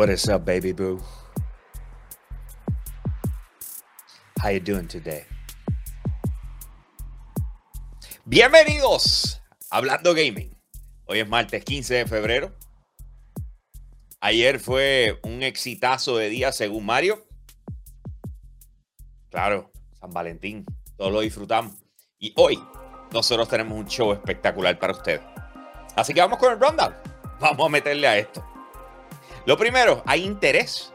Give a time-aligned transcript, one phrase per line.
[0.00, 0.98] What is up, baby boo?
[4.40, 5.26] How you doing today?
[8.24, 10.56] Bienvenidos a Hablando Gaming.
[11.04, 12.56] Hoy es martes 15 de febrero.
[14.22, 17.22] Ayer fue un exitazo de día según Mario.
[19.28, 19.70] Claro,
[20.00, 20.64] San Valentín.
[20.96, 21.74] Todos lo disfrutamos.
[22.18, 22.58] Y hoy
[23.12, 25.20] nosotros tenemos un show espectacular para ustedes.
[25.94, 26.94] Así que vamos con el rundown.
[27.38, 28.42] Vamos a meterle a esto.
[29.50, 30.92] Lo primero, hay interés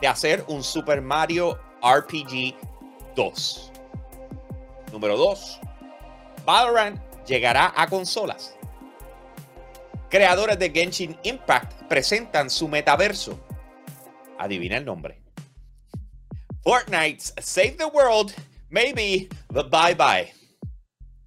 [0.00, 2.54] de hacer un Super Mario RPG
[3.14, 3.72] 2.
[4.92, 5.60] Número 2,
[6.46, 8.56] Valorant llegará a consolas.
[10.08, 13.38] Creadores de Genshin Impact presentan su metaverso.
[14.38, 15.20] Adivina el nombre.
[16.62, 18.32] Fortnite's Save the World,
[18.70, 20.32] maybe the bye bye.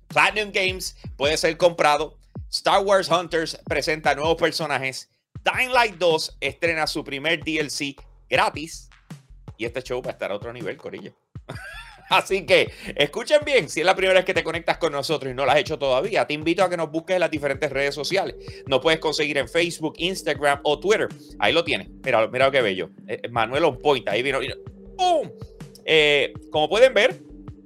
[0.07, 2.17] Platinum Games puede ser comprado.
[2.51, 5.11] Star Wars Hunters presenta nuevos personajes.
[5.43, 7.95] Dying Light 2 estrena su primer DLC
[8.29, 8.89] gratis.
[9.57, 11.13] Y este show va a estar a otro nivel, Corillo.
[12.09, 15.35] Así que escuchen bien, si es la primera vez que te conectas con nosotros y
[15.35, 17.93] no lo has hecho todavía, te invito a que nos busques en las diferentes redes
[17.93, 18.35] sociales.
[18.65, 21.07] Nos puedes conseguir en Facebook, Instagram o Twitter.
[21.37, 21.87] Ahí lo tienes.
[22.03, 22.89] Mira, mira lo que bello.
[23.07, 24.39] Eh, Manuel on point, ahí vino.
[24.97, 25.29] ¡Pum!
[25.85, 27.21] Eh, como pueden ver,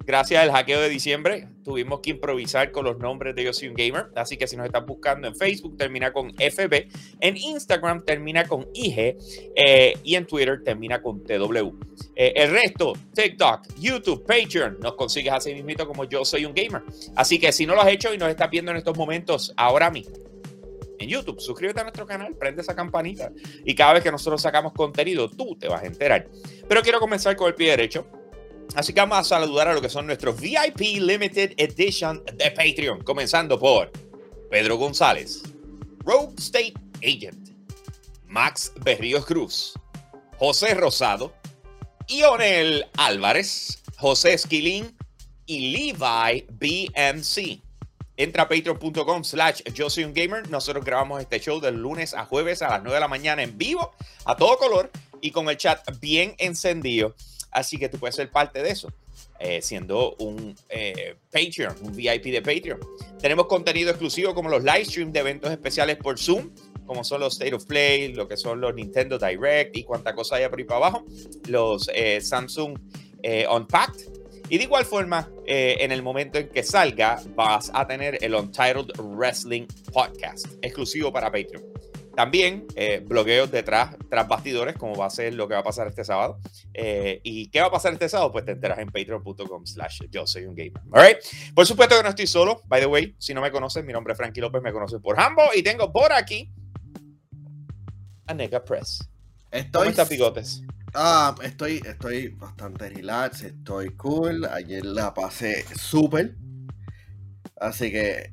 [0.05, 3.75] gracias al hackeo de diciembre, tuvimos que improvisar con los nombres de Yo Soy un
[3.75, 4.07] Gamer.
[4.15, 6.87] Así que si nos están buscando en Facebook, termina con FB.
[7.19, 9.17] En Instagram termina con IG.
[9.55, 11.75] Eh, y en Twitter termina con TW.
[12.15, 16.83] Eh, el resto, TikTok, YouTube, Patreon, nos consigues así mismo como Yo Soy un Gamer.
[17.15, 19.89] Así que si no lo has hecho y nos estás viendo en estos momentos, ahora
[19.89, 20.15] mismo.
[20.99, 23.31] En YouTube, suscríbete a nuestro canal, prende esa campanita
[23.65, 26.29] y cada vez que nosotros sacamos contenido, tú te vas a enterar.
[26.67, 28.07] Pero quiero comenzar con el pie derecho.
[28.75, 33.03] Así que vamos a saludar a lo que son nuestros VIP Limited Edition de Patreon,
[33.03, 33.91] comenzando por
[34.49, 35.43] Pedro González,
[35.99, 37.49] Rogue State Agent,
[38.25, 39.73] Max Berríos Cruz,
[40.39, 41.33] José Rosado,
[42.07, 44.97] Ionel Álvarez, José Esquilín
[45.45, 47.61] y Levi BMC.
[48.17, 50.49] Entra a patreon.com slash yo soy un gamer.
[50.49, 53.57] Nosotros grabamos este show de lunes a jueves a las 9 de la mañana en
[53.57, 53.91] vivo,
[54.25, 57.15] a todo color y con el chat bien encendido.
[57.53, 58.91] Así que tú puedes ser parte de eso,
[59.39, 62.79] eh, siendo un eh, Patreon, un VIP de Patreon.
[63.19, 66.49] Tenemos contenido exclusivo como los live streams de eventos especiales por Zoom,
[66.85, 70.37] como son los State of Play, lo que son los Nintendo Direct y cuánta cosa
[70.37, 71.05] haya por ahí para abajo,
[71.47, 72.77] los eh, Samsung
[73.49, 74.11] Unpacked.
[74.49, 78.91] Y de igual forma, en el momento en que salga, vas a tener el Untitled
[78.99, 81.63] Wrestling Podcast, exclusivo para Patreon.
[82.15, 85.87] También eh, blogueos detrás, tras bastidores, como va a ser lo que va a pasar
[85.87, 86.39] este sábado.
[86.73, 88.31] Eh, ¿Y qué va a pasar este sábado?
[88.31, 90.81] Pues te enteras en patreon.com slash yo soy un gamer.
[90.91, 91.17] All
[91.55, 92.61] Por supuesto que no estoy solo.
[92.65, 95.19] By the way, si no me conoces, mi nombre es Frankie López, me conoces por
[95.19, 96.51] Hambo y tengo por aquí
[98.27, 99.09] a Nega Press.
[99.49, 100.63] Estoy, ¿Cómo estás, bigotes?
[100.93, 104.45] Ah, estoy, estoy bastante relax, estoy cool.
[104.45, 106.35] Ayer la pasé súper.
[107.59, 108.31] Así que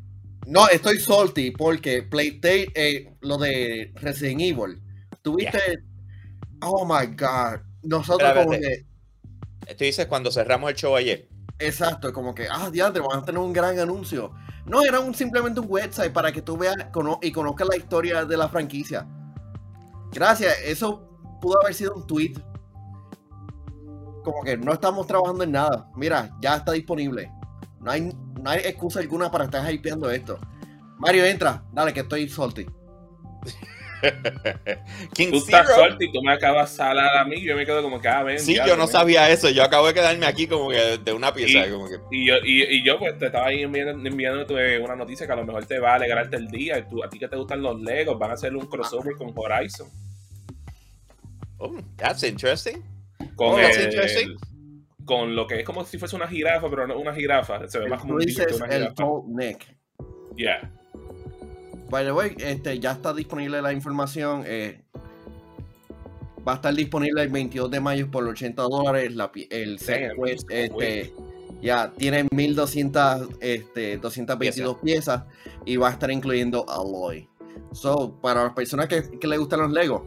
[0.51, 4.83] no, estoy salty porque PlayStation, eh, lo de Resident Evil,
[5.23, 5.61] tuviste.
[6.61, 7.61] Oh my god.
[7.85, 8.85] Nosotros como que.
[9.69, 11.29] Tú dices cuando cerramos el show ayer.
[11.61, 14.33] Exacto, como que, ah, diantre, vamos a tener un gran anuncio.
[14.67, 16.75] No, era un, simplemente un website para que tú veas
[17.23, 19.07] y conozcas la historia de la franquicia.
[20.11, 21.09] Gracias, eso
[21.41, 22.35] pudo haber sido un tweet.
[24.25, 25.91] Como que no estamos trabajando en nada.
[25.95, 27.31] Mira, ya está disponible.
[27.81, 30.39] No hay, no hay excusa alguna para estar hypeando esto.
[30.99, 31.63] Mario, entra.
[31.73, 32.67] Dale, que estoy salty.
[35.15, 37.43] tú estás salty y tú me acabas de salar a mí.
[37.43, 38.39] Yo me quedo como que, ah, ven.
[38.39, 39.49] Sí, yo no sabía eso.
[39.49, 41.67] Yo acabo de quedarme aquí como que de una pieza.
[41.67, 41.97] Y, como que...
[42.11, 44.47] y, yo, y, yo, pues, te estaba ahí enviando, enviando
[44.85, 46.77] una noticia que a lo mejor te va a alegrarte el día.
[46.77, 49.89] a ti que te gustan los Legos, van a hacer un crossover con Horizon.
[51.57, 52.83] Oh, that's interesting.
[53.37, 54.37] Con oh, that's interesting
[55.05, 57.67] con lo que es como si fuese una jirafa, pero no una jirafa.
[57.69, 59.77] Se ve más como un dices una el tall neck.
[60.37, 60.71] Yeah.
[61.91, 64.45] By the way, este, ya está disponible la información.
[64.47, 64.83] Eh,
[66.47, 69.13] va a estar disponible el 22 de mayo por 80 dólares.
[69.51, 71.13] el set pues, este,
[71.61, 75.25] ya tiene 1200, este, 222 piezas
[75.65, 77.29] y va a estar incluyendo alloy.
[77.73, 80.03] So, para las personas que, que le gustan los Legos,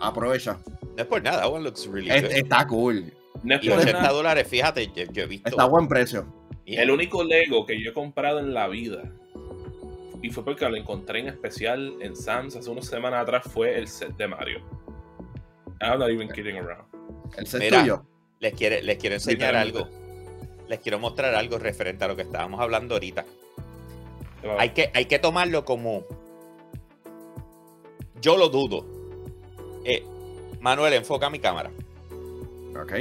[0.00, 0.58] aprovecha.
[0.82, 2.30] No es por nada, one looks really good.
[2.30, 3.12] Está cool.
[3.44, 5.48] Y 80 dólares, fíjate, yo, he visto.
[5.48, 6.26] Está a buen precio.
[6.66, 9.02] El único Lego que yo he comprado en la vida,
[10.22, 13.88] y fue porque lo encontré en especial en Sam's hace unas semanas atrás, fue el
[13.88, 14.60] set de Mario.
[15.80, 16.84] I'm not even kidding around.
[17.36, 18.06] El set tuyo.
[18.38, 19.88] Les, quiere, les quiero enseñar algo.
[20.68, 23.24] Les quiero mostrar algo referente a lo que estábamos hablando ahorita.
[24.58, 26.04] Hay que, hay que tomarlo como.
[28.20, 28.86] Yo lo dudo.
[29.84, 30.04] Eh,
[30.60, 31.72] Manuel, enfoca mi cámara.
[32.80, 32.92] Ok.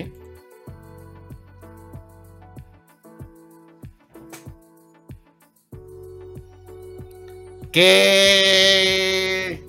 [7.72, 9.64] ¿Qué?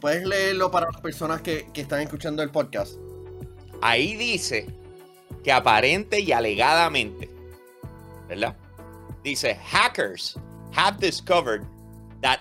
[0.00, 2.96] ¿Puedes leerlo para las personas que, que están escuchando el podcast?
[3.80, 4.66] Ahí dice
[5.44, 7.30] que aparente y alegadamente,
[8.28, 8.56] ¿verdad?
[9.22, 10.36] Dice, hackers
[10.72, 11.64] have discovered
[12.20, 12.40] that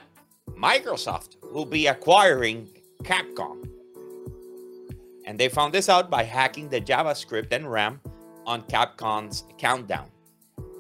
[0.56, 2.68] Microsoft will be acquiring
[3.04, 3.62] Capcom.
[5.28, 8.00] And they found this out by hacking the JavaScript and RAM
[8.46, 10.10] on Capcom's countdown.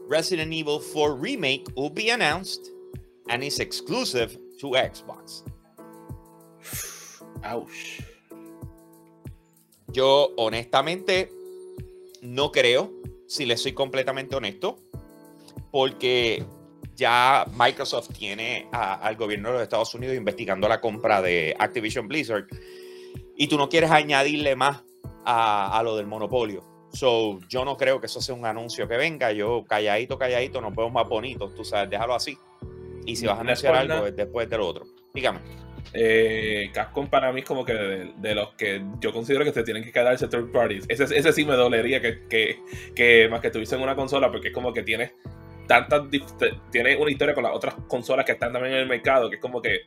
[0.07, 2.69] Resident Evil 4 Remake will be announced
[3.29, 5.43] and is exclusive to Xbox.
[7.43, 8.01] Ouch.
[9.91, 11.29] Yo honestamente
[12.21, 12.91] no creo,
[13.27, 14.77] si le soy completamente honesto,
[15.71, 16.45] porque
[16.95, 22.07] ya Microsoft tiene a- al gobierno de los Estados Unidos investigando la compra de Activision
[22.07, 22.45] Blizzard
[23.37, 24.83] y tú no quieres añadirle más
[25.25, 26.63] a, a lo del monopolio.
[26.95, 29.31] So, yo no creo que eso sea un anuncio que venga.
[29.33, 31.53] Yo calladito, calladito, nos vemos más bonitos.
[31.53, 32.37] Tú sabes, déjalo así.
[33.05, 34.85] Y si vas a anunciar algo, es después de lo otro.
[35.13, 35.39] Dígame.
[35.93, 39.63] Eh, Capcom para mí es como que de, de los que yo considero que se
[39.63, 40.85] tienen que quedarse third parties.
[40.87, 42.59] Ese, ese sí me dolería que, que,
[42.95, 45.11] que más que tuviesen una consola, porque es como que tienes
[45.67, 46.03] tantas
[46.71, 49.41] tiene una historia con las otras consolas que están también en el mercado, que es
[49.41, 49.81] como que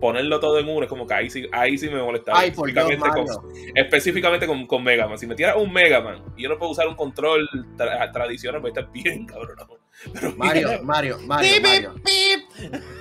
[0.00, 2.32] ponerlo todo en uno es como que ahí sí, ahí sí me molesta.
[2.34, 5.18] Ay, por Dios, específicamente, con, específicamente con, con Mega Man.
[5.18, 8.60] Si me tiras un Mega Man y yo no puedo usar un control tra- tradicional,
[8.60, 9.56] voy a estar bien, cabrón.
[10.14, 11.94] Pero Mario, mira, Mario, Mario, Mario.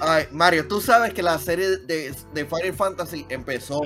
[0.01, 3.81] Ay, Mario, tú sabes que la serie de, de Final Fantasy empezó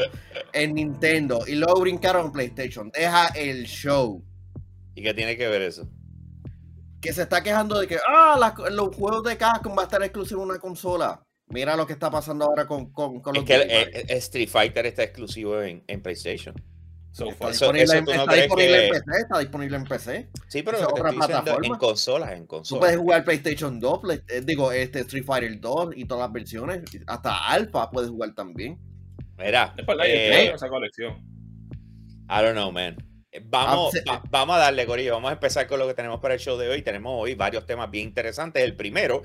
[0.51, 2.89] en Nintendo y luego brincaron en PlayStation.
[2.91, 4.23] Deja el show.
[4.95, 5.87] ¿Y qué tiene que ver eso?
[7.01, 10.01] Que se está quejando de que ah, las- los juegos de Capcom va a estar
[10.01, 11.21] exclusivo en una consola.
[11.47, 14.49] Mira lo que está pasando ahora con, con, con Es que el- el- el Street
[14.49, 16.55] Fighter está exclusivo en, en PlayStation.
[17.11, 19.39] so Está eso- disponible, eso en, tú no está crees disponible que- en PC, está
[19.39, 20.29] disponible en PC.
[20.47, 21.67] Sí, pero otra plataforma.
[21.67, 22.79] en consolas, en Tú consolas.
[22.79, 26.81] puedes jugar PlayStation 2, Play- eh, digo, este Street Fighter 2 y todas las versiones.
[27.05, 28.79] Hasta Alpha puedes jugar también.
[29.37, 31.13] Mira, Es verdad, yo eh, esa colección.
[32.29, 32.95] I don't know, man.
[33.31, 35.13] Eh, Vamos, Ah, va- vamos a darle, Corillo.
[35.13, 36.81] Vamos a empezar con lo que tenemos para el show de hoy.
[36.81, 38.63] Tenemos hoy varios temas bien interesantes.
[38.63, 39.21] El primero,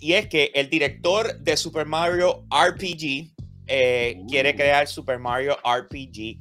[0.00, 3.32] y es que el director de Super Mario RPG
[3.66, 4.26] eh, Uh.
[4.26, 6.38] quiere crear Super Mario RPG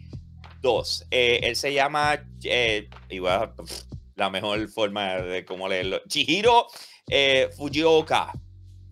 [0.62, 1.06] 2.
[1.12, 3.54] Eh, él se llama, eh, voy a-
[4.16, 6.68] la mejor forma de cómo leerlo, Chihiro
[7.08, 8.32] eh, Fujioka.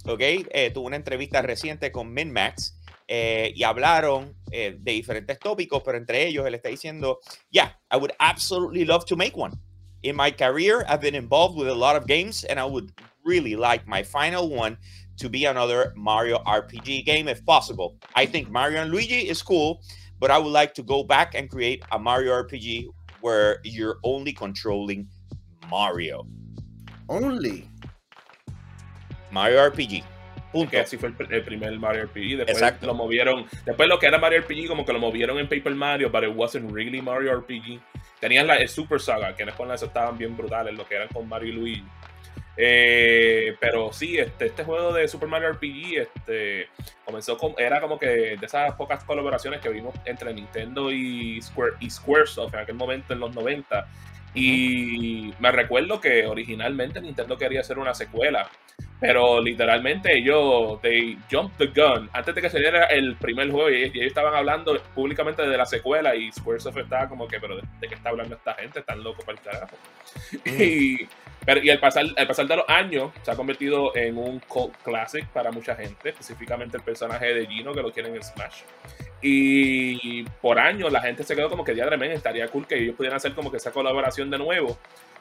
[0.05, 0.21] ¿Ok?
[0.21, 2.79] Eh, tuvo una entrevista reciente con MinMax
[3.09, 7.19] eh, y hablaron eh, de diferentes tópicos, pero entre ellos él está diciendo,
[7.49, 9.53] yeah, I would absolutely love to make one.
[10.03, 12.91] In my career, I've been involved with a lot of games, and I would
[13.27, 14.77] really like my final one
[15.17, 17.97] to be another Mario RPG game if possible.
[18.15, 19.81] I think Mario and Luigi is cool,
[20.19, 22.87] but I would like to go back and create a Mario RPG
[23.21, 25.07] where you're only controlling
[25.69, 26.25] Mario.
[27.09, 27.69] Only.
[29.31, 30.03] Mario RPG.
[30.51, 30.71] Punto.
[30.71, 32.37] que así fue el, el primer Mario RPG.
[32.37, 32.87] Después Exacto.
[32.87, 33.45] lo movieron.
[33.65, 36.33] Después lo que era Mario RPG, como que lo movieron en Paper Mario, but it
[36.33, 37.81] wasn't really Mario RPG.
[38.21, 41.27] Tenían la, el Super Saga, que en eso estaban bien brutales, lo que eran con
[41.27, 41.83] Mario y Luigi.
[42.59, 46.69] Eh, pero sí, este, este juego de Super Mario RPG este,
[47.05, 51.73] comenzó con, era como que de esas pocas colaboraciones que vimos entre Nintendo y, Square,
[51.79, 53.87] y Squaresoft en aquel momento en los 90.
[54.33, 58.49] Y me recuerdo que originalmente Nintendo quería hacer una secuela,
[58.99, 62.09] pero literalmente ellos, they jumped the gun.
[62.13, 66.15] Antes de que saliera el primer juego, y ellos, estaban hablando públicamente de la secuela,
[66.15, 68.79] y Squaresoft estaba como que, pero ¿de, de qué está hablando esta gente?
[68.79, 69.75] Están locos para el carajo.
[70.45, 71.07] Y,
[71.47, 74.75] pero, y al pasar, al pasar de los años, se ha convertido en un cult
[74.83, 78.63] classic para mucha gente, específicamente el personaje de Gino, que lo quieren en Smash.
[79.21, 82.95] Y por años la gente se quedó como que ya tremendo, estaría cool que ellos
[82.97, 84.77] pudieran hacer como que esa colaboración de nuevo.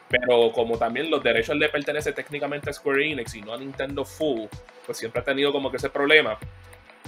[0.08, 4.04] Pero como también los derechos le pertenecen técnicamente a Square Enix y no a Nintendo
[4.04, 4.46] Full,
[4.84, 6.40] pues siempre ha tenido como que ese problema.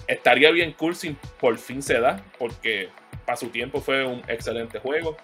[0.07, 2.89] Estaría bien cool si por fin se da, porque
[3.27, 5.17] para su tiempo fue un excelente juego.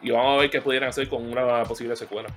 [0.00, 2.30] Y vamos a ver qué pudieran hacer con una posible secuela.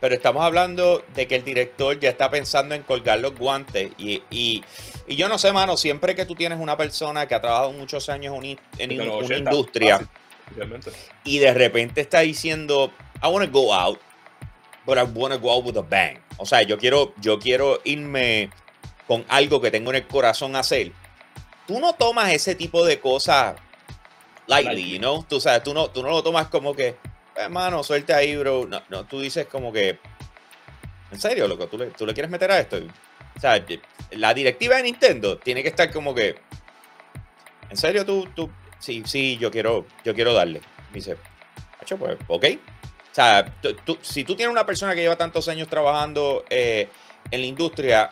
[0.00, 3.92] Pero estamos hablando de que el director ya está pensando en colgar los guantes.
[3.98, 4.64] Y, y,
[5.06, 8.08] y yo no sé, mano, siempre que tú tienes una persona que ha trabajado muchos
[8.08, 10.92] años en, un- en una 80, industria fácil,
[11.24, 12.92] y de repente está diciendo,
[13.22, 13.98] I want to go out,
[14.84, 16.18] but I want to go out with a bang.
[16.36, 18.50] O sea, yo quiero, yo quiero irme
[19.08, 20.92] con algo que tengo en el corazón hacer.
[21.66, 23.56] Tú no tomas ese tipo de cosas
[24.46, 24.92] lightly, Lightly.
[24.92, 25.24] you know?
[25.28, 26.94] Tú sabes, tú no, tú no lo tomas como que,
[27.36, 28.66] hermano, suelte ahí, bro.
[28.66, 29.98] No, no, tú dices como que,
[31.10, 32.78] en serio, loco, tú le, tú le quieres meter a esto.
[33.36, 33.62] O sea,
[34.12, 36.36] la directiva de Nintendo tiene que estar como que,
[37.68, 38.50] ¿En serio tú, tú?
[38.78, 40.60] Sí, sí, yo quiero, yo quiero darle.
[40.90, 41.16] Me dice,
[41.80, 42.44] "Hacho, pues, ok.
[43.10, 46.88] O sea, tú- tú- si tú tienes una persona que lleva tantos años trabajando eh,
[47.30, 48.10] en la industria,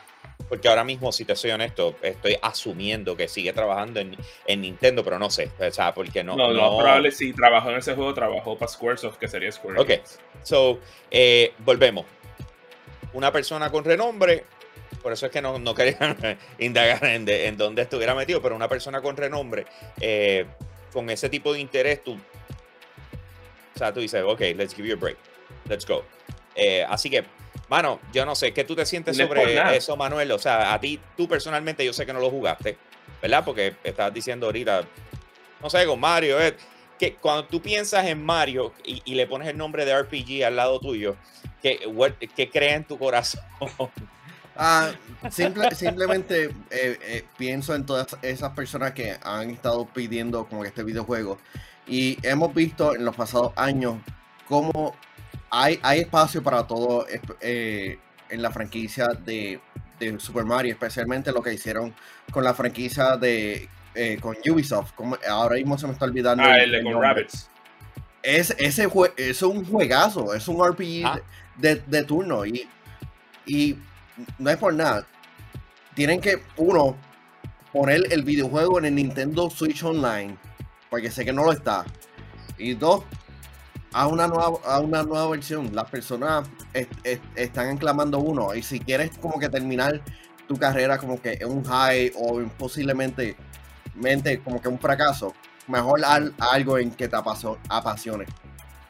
[0.48, 5.02] porque ahora mismo, si te soy honesto, estoy asumiendo que sigue trabajando en, en Nintendo,
[5.02, 5.50] pero no sé.
[5.58, 6.36] O sea, porque no.
[6.36, 9.80] No, lo más probable si trabajó en ese juego, trabajó para Squaresoft, que sería Square
[9.80, 9.90] Ok.
[10.42, 12.04] So, eh, volvemos.
[13.14, 14.44] Una persona con renombre,
[15.02, 16.16] por eso es que no, no querían
[16.58, 19.66] indagar en, de- en dónde estuviera metido, pero una persona con renombre,
[20.00, 20.46] eh,
[20.92, 22.14] con ese tipo de interés, tú,
[23.74, 25.16] o sea, tú dices, ok, let's give you a break,
[25.68, 26.04] let's go.
[26.54, 27.24] Eh, así que,
[27.68, 30.30] mano, yo no sé, ¿qué tú te sientes No es sobre eso, Manuel?
[30.32, 32.76] O sea, a ti, tú personalmente, yo sé que no lo jugaste,
[33.22, 33.44] ¿verdad?
[33.44, 34.84] Porque estabas diciendo ahorita,
[35.62, 36.56] no sé, con Mario, eh,
[36.98, 40.56] que cuando tú piensas en Mario y, y le pones el nombre de RPG al
[40.56, 41.16] lado tuyo,
[41.62, 43.42] ¿qué, what- qué crea en tu corazón?
[44.56, 44.92] Ah,
[45.32, 50.68] simple- simplemente eh, eh, pienso en todas esas personas que han estado pidiendo como que
[50.68, 51.38] este videojuego
[51.88, 53.96] y hemos visto en los pasados años
[54.46, 54.94] cómo
[55.62, 57.06] hay, hay espacio para todo
[57.40, 59.60] eh, en la franquicia de,
[59.98, 61.94] de Super Mario, especialmente lo que hicieron
[62.32, 64.92] con la franquicia de eh, con Ubisoft.
[64.94, 66.42] Como, ahora mismo se me está olvidando.
[66.42, 67.00] Ah, el- el con.
[67.00, 67.48] Rabbits.
[68.22, 71.20] Es, ese jue- es un juegazo, es un RPG Ah.
[71.56, 72.66] de, de turno y,
[73.46, 73.76] y
[74.38, 75.06] no es por nada.
[75.94, 76.96] Tienen que, uno,
[77.72, 80.36] poner el videojuego en el Nintendo Switch Online,
[80.90, 81.84] porque sé que no lo está.
[82.58, 83.04] Y dos,
[83.94, 85.70] a una nueva, a una nueva versión.
[85.74, 88.54] Las personas es- es- están enclamando uno.
[88.54, 90.00] Y si quieres como que terminar
[90.48, 93.36] tu carrera como que en un high o en posiblemente
[93.94, 95.32] mente como que un fracaso,
[95.68, 98.26] mejor al- algo en que te apasione.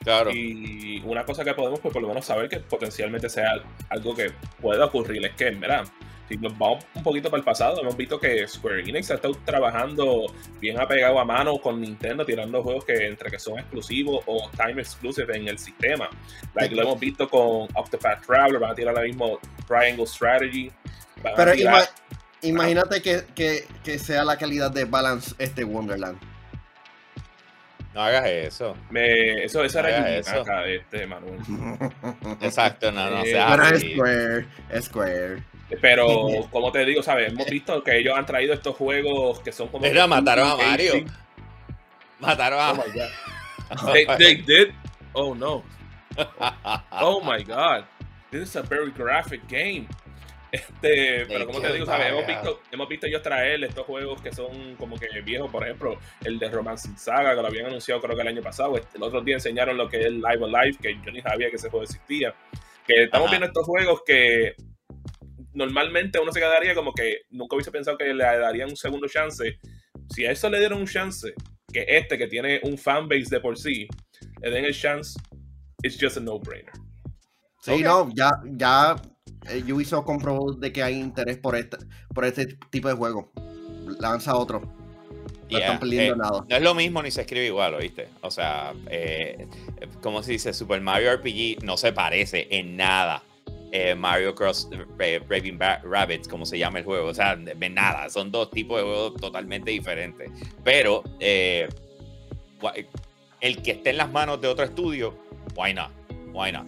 [0.02, 0.30] Claro.
[0.32, 3.52] Y una cosa que podemos, pues por lo menos saber que potencialmente sea
[3.88, 5.84] algo que pueda ocurrir es que, ¿verdad?
[6.28, 9.34] Si nos vamos un poquito para el pasado, hemos visto que Square Enix ha estado
[9.44, 10.24] trabajando
[10.58, 14.80] bien apegado a mano con Nintendo, tirando juegos que entre que son exclusivos o time
[14.80, 16.08] exclusive en el sistema.
[16.54, 19.38] Like, lo hemos visto con Octopath Traveler, van a tirar ahora mismo
[19.68, 20.70] Triangle Strategy.
[21.22, 21.88] van a Pero tirar- ima-
[22.42, 26.18] imagínate que, que- que sea la calidad de balance este Wonderland.
[27.92, 28.76] No hagas eso.
[28.90, 30.34] me- eso, eso era eso.
[30.36, 31.38] Naka, este, Manuel.
[32.40, 33.92] Exacto, no, no Eh, así.
[33.92, 35.42] Square, es Square.
[35.80, 36.06] Pero,
[36.50, 37.32] como te digo, ¿sabes?
[37.32, 39.86] Hemos visto que ellos han traído estos juegos que son como.
[39.86, 41.04] Mira, mataron a Mario.
[42.20, 42.74] Mataron Oh a.
[42.74, 43.92] my god.
[43.92, 44.74] They, they did.
[45.14, 45.62] Oh no.
[46.92, 47.84] Oh my god.
[48.30, 49.88] This is a very graphic game.
[50.52, 52.08] Este, pero como te digo, ¿sabes?
[52.10, 55.98] Hemos visto, hemos visto ellos traer estos juegos que son como que viejos, por ejemplo,
[56.22, 58.76] el de Romance Saga, que lo habían anunciado creo que el año pasado.
[58.76, 61.56] Este, el otro día enseñaron lo que es Live Alive, que yo ni sabía que
[61.56, 62.32] ese juego existía.
[62.86, 63.32] Que estamos Ajá.
[63.32, 64.54] viendo estos juegos que
[65.54, 69.58] normalmente uno se quedaría como que nunca hubiese pensado que le darían un segundo chance.
[70.10, 71.32] Si a eso le dieron un chance,
[71.72, 73.88] que este que tiene un fanbase de por sí,
[74.42, 75.18] le den el chance,
[75.82, 76.72] it's just a no-brainer.
[77.60, 78.96] Sí, no, ya, ya
[79.48, 81.78] eh, Ubisoft comprobó de que hay interés por este,
[82.14, 83.32] por este tipo de juego.
[83.98, 84.60] Lanza otro.
[84.60, 84.74] No
[85.50, 86.44] Yeah, están perdiendo eh, nada.
[86.48, 88.08] No es lo mismo ni se escribe igual, ¿oíste?
[88.22, 89.46] O sea, eh,
[90.02, 93.22] como se dice, Super Mario RPG no se parece en nada.
[93.76, 94.68] Eh, Mario Cross
[95.28, 97.08] Raving Rabbits, como se llama el juego.
[97.08, 98.08] O sea, en nada.
[98.08, 100.30] Son dos tipos de juegos totalmente diferentes.
[100.62, 101.68] Pero eh,
[103.40, 105.18] el que esté en las manos de otro estudio,
[105.56, 105.90] why not?
[106.32, 106.66] Why not?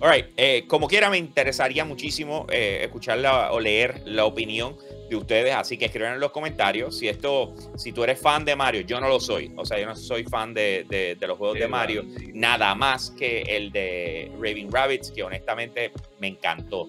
[0.00, 4.76] Alright, eh, como quiera, me interesaría muchísimo eh, escuchar la- o leer la opinión
[5.08, 8.56] de ustedes, así que escriban en los comentarios si esto, si tú eres fan de
[8.56, 11.36] Mario, yo no lo soy, o sea, yo no soy fan de, de- de los
[11.38, 16.88] juegos de Mario, nada más que el de Raving Rabbits, que honestamente me encantó.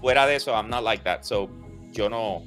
[0.00, 1.48] Fuera de eso, I'm not like that, so
[1.92, 2.42] yo no,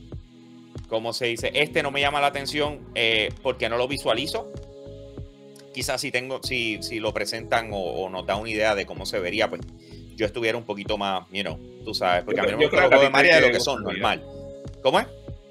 [0.87, 1.51] ¿cómo se dice?
[1.53, 4.51] Este no me llama la atención eh, porque no lo visualizo.
[5.73, 9.05] Quizás si tengo, si, si lo presentan o, o nos da una idea de cómo
[9.05, 9.61] se vería, pues
[10.15, 12.63] yo estuviera un poquito más, you know, tú sabes, porque Yo a mí no me
[12.63, 14.23] yo gustan los juegos de Mario de lo que son, normal.
[14.81, 15.07] ¿Cómo es?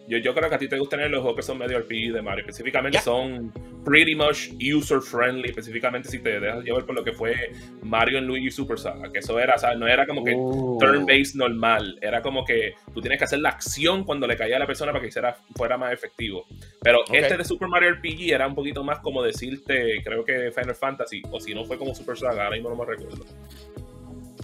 [0.09, 2.23] Yo, yo creo que a ti te gustan los juegos que son medio RPG de
[2.23, 2.41] Mario.
[2.41, 3.53] Específicamente son
[3.85, 5.51] pretty much user friendly.
[5.51, 9.13] Específicamente si te dejas llevar por lo que fue Mario en Luigi Super Saga.
[9.13, 9.79] Que eso era, ¿sabes?
[9.79, 10.79] No era como que Oh.
[10.81, 11.99] turn-based normal.
[12.01, 14.93] Era como que tú tienes que hacer la acción cuando le caía a la persona
[14.93, 16.47] para que hiciera, fuera más efectivo.
[16.81, 20.75] Pero este de Super Mario RPG era un poquito más como decirte, creo que Final
[20.75, 23.27] Fantasy, o si no fue como Super Saga, ahora mismo no me recuerdo.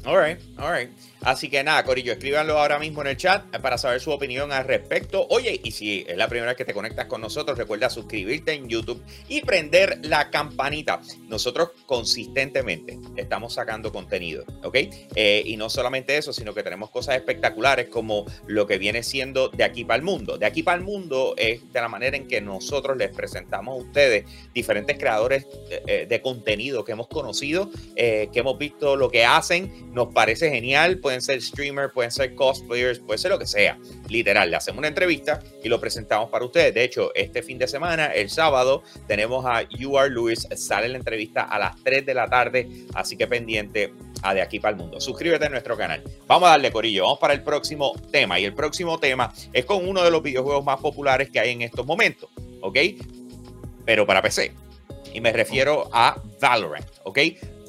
[0.05, 0.91] Alright, alright.
[1.25, 4.65] Así que nada, Corillo, escríbanlo ahora mismo en el chat para saber su opinión al
[4.65, 5.27] respecto.
[5.31, 8.69] Oye, y si es la primera vez que te conectas con nosotros, recuerda suscribirte en
[8.69, 11.01] YouTube y prender la campanita.
[11.29, 14.77] Nosotros consistentemente estamos sacando contenido, ¿ok?
[15.15, 19.49] Eh, y no solamente eso, sino que tenemos cosas espectaculares como lo que viene siendo
[19.49, 20.37] de aquí para el mundo.
[20.37, 23.83] De aquí para el mundo es de la manera en que nosotros les presentamos a
[23.83, 29.11] ustedes diferentes creadores de, eh, de contenido que hemos conocido, eh, que hemos visto lo
[29.11, 30.99] que hacen, nos parece genial.
[31.15, 33.79] Pueden ser streamers, pueden ser cosplayers, puede ser lo que sea.
[34.09, 36.75] Literal, le hacemos una entrevista y lo presentamos para ustedes.
[36.75, 40.49] De hecho, este fin de semana, el sábado, tenemos a You Are Lewis.
[40.57, 44.59] Sale la entrevista a las 3 de la tarde, así que pendiente a de aquí
[44.59, 45.01] para el mundo.
[45.01, 46.03] Suscríbete a nuestro canal.
[46.27, 48.41] Vamos a darle corillo, vamos para el próximo tema.
[48.41, 51.63] Y el próximo tema es con uno de los videojuegos más populares que hay en
[51.63, 52.29] estos momentos,
[52.61, 52.77] ¿ok?
[53.85, 54.53] Pero para PC.
[55.13, 57.21] Y me refiero a Valorant, ¿ok?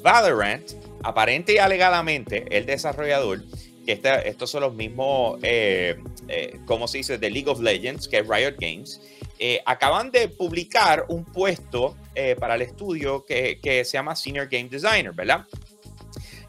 [0.02, 3.42] Valorant aparente y alegadamente, el desarrollador,
[3.86, 5.96] que estos son los mismos, eh,
[6.28, 9.00] eh, ¿cómo se dice?, de League of Legends, que es Riot Games,
[9.38, 11.96] eh, acaban de publicar un puesto
[12.40, 15.46] para el estudio que, que, se llama Senior Game Designer, ¿verdad?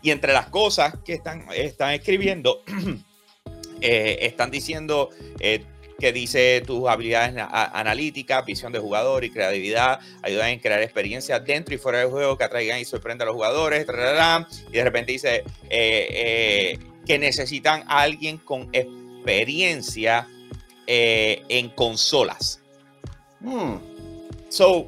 [0.02, 2.64] Y entre las cosas que están, están escribiendo,
[3.82, 5.10] están diciendo
[6.00, 11.74] que dice tus habilidades analíticas, visión de jugador y creatividad ayudan en crear experiencias dentro
[11.74, 13.86] y fuera del juego que atraigan y sorprendan a los jugadores.
[14.70, 20.28] y de repente dice eh, eh, que necesitan a alguien con experiencia
[20.86, 22.62] eh, en consolas.
[23.40, 23.78] Hmm.
[24.50, 24.88] So,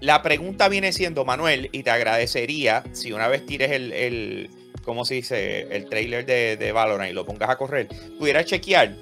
[0.00, 4.50] la pregunta viene siendo, Manuel, y te agradecería si una vez tires el, el
[4.82, 5.68] ¿cómo se dice?
[5.74, 7.88] El trailer de, de Valorant y lo pongas a correr,
[8.18, 8.96] pudiera chequear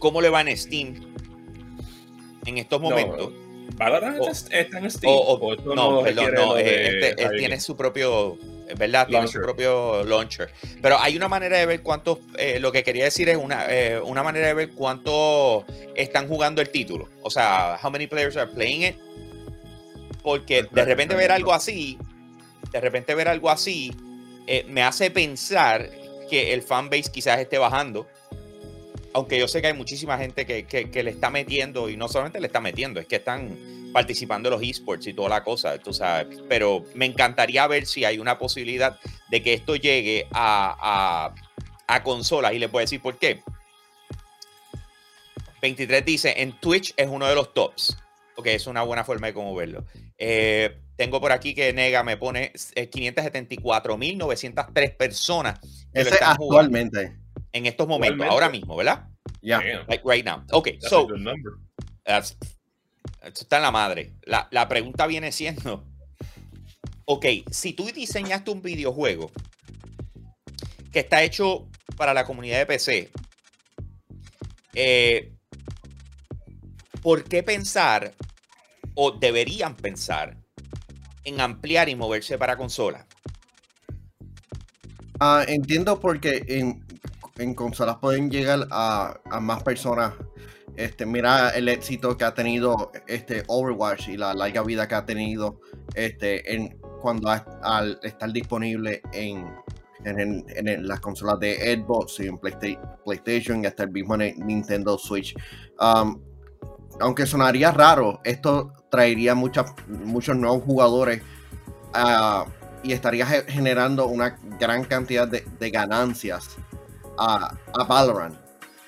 [0.00, 0.94] cómo le va en Steam
[2.46, 3.30] en estos momentos.
[3.30, 5.12] No, ¿Valorant o, está en Steam?
[5.12, 6.56] O, o, no, no, perdón, no.
[6.56, 8.36] Este, tiene su propio,
[8.76, 9.06] ¿verdad?
[9.06, 9.40] Tiene launcher.
[9.40, 10.50] su propio launcher.
[10.82, 14.00] Pero hay una manera de ver cuántos, eh, lo que quería decir es una, eh,
[14.00, 15.64] una manera de ver cuántos
[15.94, 17.08] están jugando el título.
[17.22, 18.96] O sea, how many players are playing it.
[20.22, 21.96] Porque de repente ver algo así,
[22.72, 23.94] de repente ver algo así,
[24.46, 25.88] eh, me hace pensar
[26.28, 28.06] que el fanbase quizás esté bajando
[29.12, 32.08] aunque yo sé que hay muchísima gente que, que, que, le está metiendo, y no
[32.08, 33.56] solamente le está metiendo, es que están
[33.92, 36.38] participando en los esports y toda la cosa, tú sabes.
[36.48, 38.98] Pero me encantaría ver si hay una posibilidad
[39.30, 41.34] de que esto llegue a, a,
[41.86, 42.52] a consolas.
[42.52, 43.42] Y les voy a decir por qué.
[45.62, 47.96] 23 dice, en Twitch es uno de los tops.
[48.36, 49.84] Ok, es una buena forma de cómo verlo.
[50.16, 55.60] Eh, tengo por aquí que Nega me pone 574.903 personas.
[55.60, 56.98] Que Ese lo están actualmente.
[56.98, 57.19] Jugando
[57.52, 59.08] en estos momentos, ahora mismo, ¿verdad?
[59.42, 59.62] Ya.
[59.62, 59.84] Yeah.
[59.88, 60.42] Like right now.
[60.52, 61.08] Ok, that's so.
[62.04, 62.36] That's,
[63.22, 64.12] esto está en la madre.
[64.24, 65.84] La, la, pregunta viene siendo:
[67.04, 69.30] Ok, si tú diseñaste un videojuego
[70.92, 73.10] que está hecho para la comunidad de PC,
[74.74, 75.32] eh,
[77.02, 78.14] ¿por qué pensar
[78.94, 80.36] o deberían pensar
[81.24, 83.06] en ampliar y moverse para consola?
[85.20, 86.82] Uh, entiendo porque en,
[87.40, 90.12] en consolas pueden llegar a, más personas.
[90.76, 95.04] Este, mira el éxito que ha tenido este Overwatch y la larga vida que ha
[95.04, 95.60] tenido
[95.94, 97.30] este, en, cuando
[97.62, 99.52] al estar disponible en,
[100.04, 105.34] en, en, las consolas de Xbox y en PlayStation y hasta el mismo Nintendo Switch.
[105.80, 106.20] Um,
[107.00, 109.66] aunque sonaría raro, esto traería muchos
[110.36, 111.22] nuevos jugadores
[111.94, 112.48] uh,
[112.82, 116.58] y estaría generando una gran cantidad de ganancias
[117.20, 118.34] a, Valorant.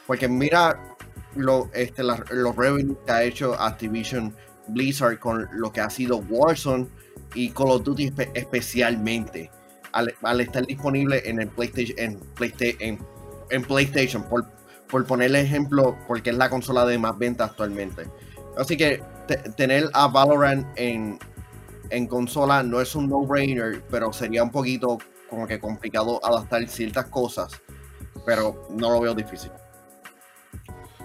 [0.07, 0.97] Porque mira
[1.37, 4.35] lo, este, los revenues que ha hecho Activision
[4.69, 6.87] Blizzard con lo que ha sido Warzone
[7.35, 9.51] y Call of Duty espe especialmente.
[9.93, 12.99] Al, estar disponible en el PlayStation, en, Playsta en,
[13.51, 14.47] en PlayStation, por,
[14.89, 18.07] por ponerle ejemplo, porque es la consola de más venta actualmente.
[18.57, 19.03] Así que
[19.55, 21.19] tener a Valorant en,
[21.91, 24.97] en consola no es un no-brainer, pero sería un poquito
[25.29, 27.61] como que complicado adaptar ciertas cosas
[28.25, 29.51] pero no lo veo difícil.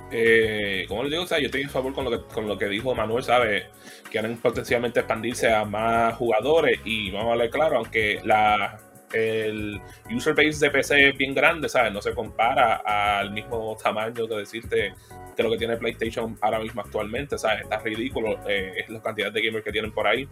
[0.09, 2.57] Eh, como les digo, o sea, yo estoy en favor con lo que, con lo
[2.57, 3.65] que dijo Manuel, ¿sabes?
[4.09, 8.79] Quieren potencialmente expandirse a más jugadores y vamos a hablar claro, aunque la,
[9.11, 9.81] el
[10.13, 11.93] user base de PC es bien grande, ¿sabes?
[11.93, 12.75] No se compara
[13.19, 14.93] al mismo tamaño de decirte
[15.35, 17.61] que lo que tiene PlayStation ahora mismo actualmente, ¿sabes?
[17.61, 20.27] Está ridículo, eh, es la cantidad de gamers que tienen por ahí.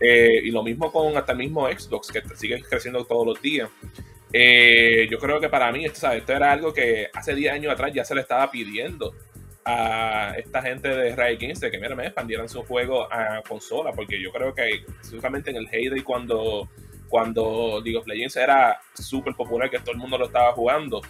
[0.00, 3.68] Eh, y lo mismo con hasta el mismo Xbox, que sigue creciendo todos los días.
[4.32, 6.20] Eh, yo creo que para mí ¿sabes?
[6.20, 9.14] esto era algo que hace 10 años atrás ya se le estaba pidiendo
[9.64, 13.92] a esta gente de Riot Games de que mira, me expandieran su juego a consola,
[13.92, 16.68] porque yo creo que justamente en el heyday cuando
[17.08, 21.00] cuando League of Legends era súper popular, que todo el mundo lo estaba jugando,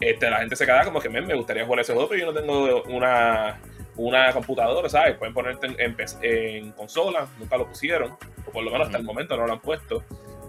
[0.00, 2.40] este, la gente se quedaba como que me, gustaría jugar ese juego, pero yo no
[2.40, 3.60] tengo una,
[3.96, 5.16] una computadora, ¿sabes?
[5.16, 9.36] Pueden ponerte en, en, consola, nunca lo pusieron, o por lo menos hasta el momento
[9.36, 10.02] no lo han puesto.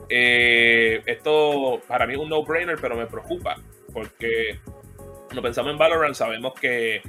[0.10, 3.56] Eh, esto para mí es un no-brainer, pero me preocupa,
[3.94, 4.60] porque
[5.26, 7.02] cuando pensamos en Valorant sabemos que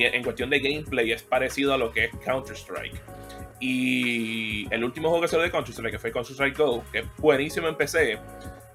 [0.00, 3.00] en cuestión de gameplay es parecido a lo que es Counter-Strike.
[3.62, 7.68] Y el último juego que salió de Counter-Strike, que fue Counter-Strike Go, que es buenísimo
[7.68, 8.18] en PC,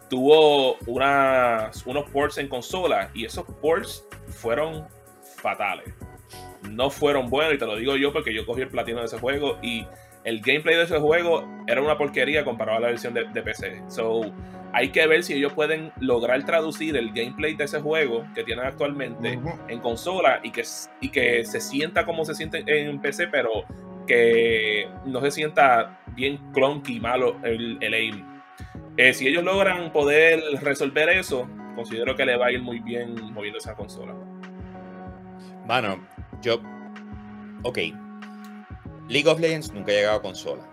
[0.09, 4.87] tuvo unas, unos ports en consola y esos ports fueron
[5.35, 5.93] fatales.
[6.69, 9.19] No fueron buenos y te lo digo yo porque yo cogí el platino de ese
[9.19, 9.85] juego y
[10.23, 13.83] el gameplay de ese juego era una porquería comparado a la versión de, PC.
[13.89, 14.21] So,
[14.71, 18.65] hay que ver si ellos pueden lograr traducir el gameplay de ese juego que tienen
[18.65, 20.63] actualmente en consola y que,
[21.01, 23.65] y que se sienta como se siente en PC, pero
[24.07, 28.25] que no se sienta bien clunky, malo el, el aim.
[28.97, 33.13] Eh, si ellos logran poder resolver eso, considero que le va a ir muy bien
[33.31, 34.15] moviendo esa consola.
[35.67, 36.03] Bueno,
[36.41, 36.59] yo.
[37.63, 37.77] Ok.
[39.07, 40.63] League of Legends nunca ha llegado a consola.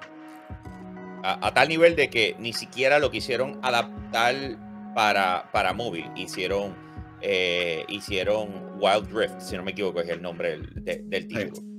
[1.23, 4.35] A, tal nivel de que ni siquiera lo quisieron adaptar
[4.95, 6.07] para, para móvil.
[6.17, 6.75] Hicieron,
[7.21, 11.74] eh, hicieron Wild Rift, si no me equivoco, es el nombre del, del título.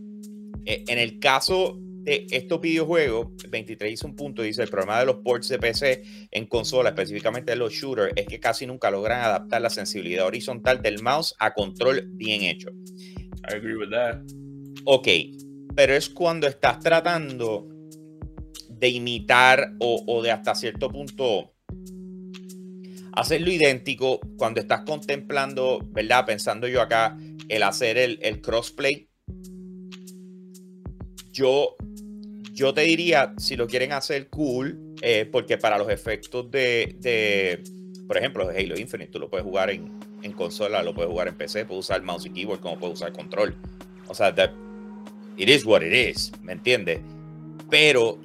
[0.65, 5.07] Eh, en el caso de estos videojuegos, 23 hizo un punto, dice, el problema de
[5.07, 9.21] los ports de PC en consola, específicamente de los shooters, es que casi nunca logran
[9.21, 12.69] adaptar la sensibilidad horizontal del mouse a control bien hecho.
[13.49, 14.21] I agree with that.
[14.85, 15.07] Ok,
[15.75, 17.67] pero es cuando estás tratando
[18.69, 21.53] de imitar o, de hasta cierto punto
[23.13, 26.25] hacerlo idéntico cuando estás contemplando, ¿verdad?
[26.25, 29.09] Pensando yo acá, el hacer el, el crossplay.
[31.35, 31.75] Yo
[32.55, 37.61] yo te diría, si lo quieren hacer cool, eh, porque para los efectos de,
[38.07, 39.91] por ejemplo, Halo Infinite, tú lo puedes jugar en,
[40.35, 43.55] consola, lo puedes jugar en PC, puedes usar mouse y keyboard como puedes usar control.
[44.07, 44.33] O sea,
[45.37, 47.01] it is what it is, ¿me entiendes?
[47.69, 48.17] Pero,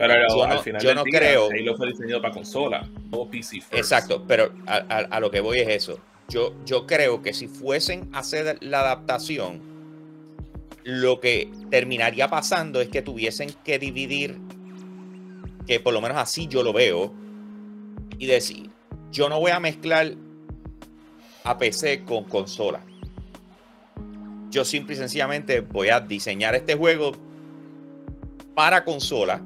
[0.81, 1.49] yo no, creo.
[1.51, 5.99] Halo fue diseñado para consola, o PC Exacto, pero a, lo que voy es eso.
[6.29, 9.61] Yo, yo creo que si fuesen a hacer la adaptación,
[10.85, 14.38] lo que terminaría pasando es que tuviesen que dividir,
[15.66, 17.12] que por lo menos así yo lo veo,
[18.19, 18.71] y decir,
[19.12, 20.14] yo no voy a mezclar
[21.45, 22.81] a PC con consola.
[24.51, 27.12] Yo simple y sencillamente voy a diseñar este juego
[28.55, 29.40] para consola,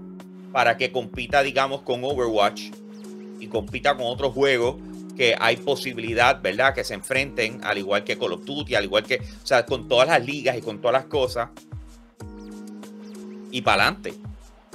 [0.53, 2.71] para que compita, digamos, con Overwatch
[3.39, 4.77] y compita con otros juegos
[5.17, 6.75] que hay posibilidad, ¿verdad?
[6.75, 9.89] Que se enfrenten, al igual que Call of Duty, al igual que, o sea, con
[9.89, 11.51] todas las ligas y con todas las cosas.
[13.51, 14.15] Y para adelante.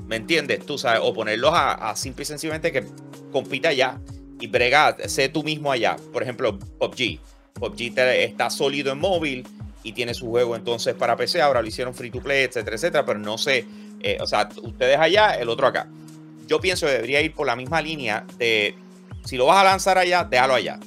[0.07, 0.65] ¿Me entiendes?
[0.65, 2.83] Tú sabes, o ponerlos a, simple y sencillamente que
[3.31, 3.99] compita allá
[4.39, 5.97] y brega, sé tú mismo allá.
[6.11, 7.19] Por ejemplo, PUBG.
[7.53, 9.45] PUBG está sólido en móvil
[9.83, 11.41] y tiene su juego entonces para PC.
[11.41, 13.05] Ahora lo hicieron free to play, etcétera, etcétera.
[13.05, 13.65] Pero no sé,
[14.01, 15.87] eh, o sea, ustedes allá, el otro acá.
[16.47, 18.73] Yo pienso que debería ir por la misma línea de
[19.29, 20.79] si lo vas a lanzar allá, déjalo allá,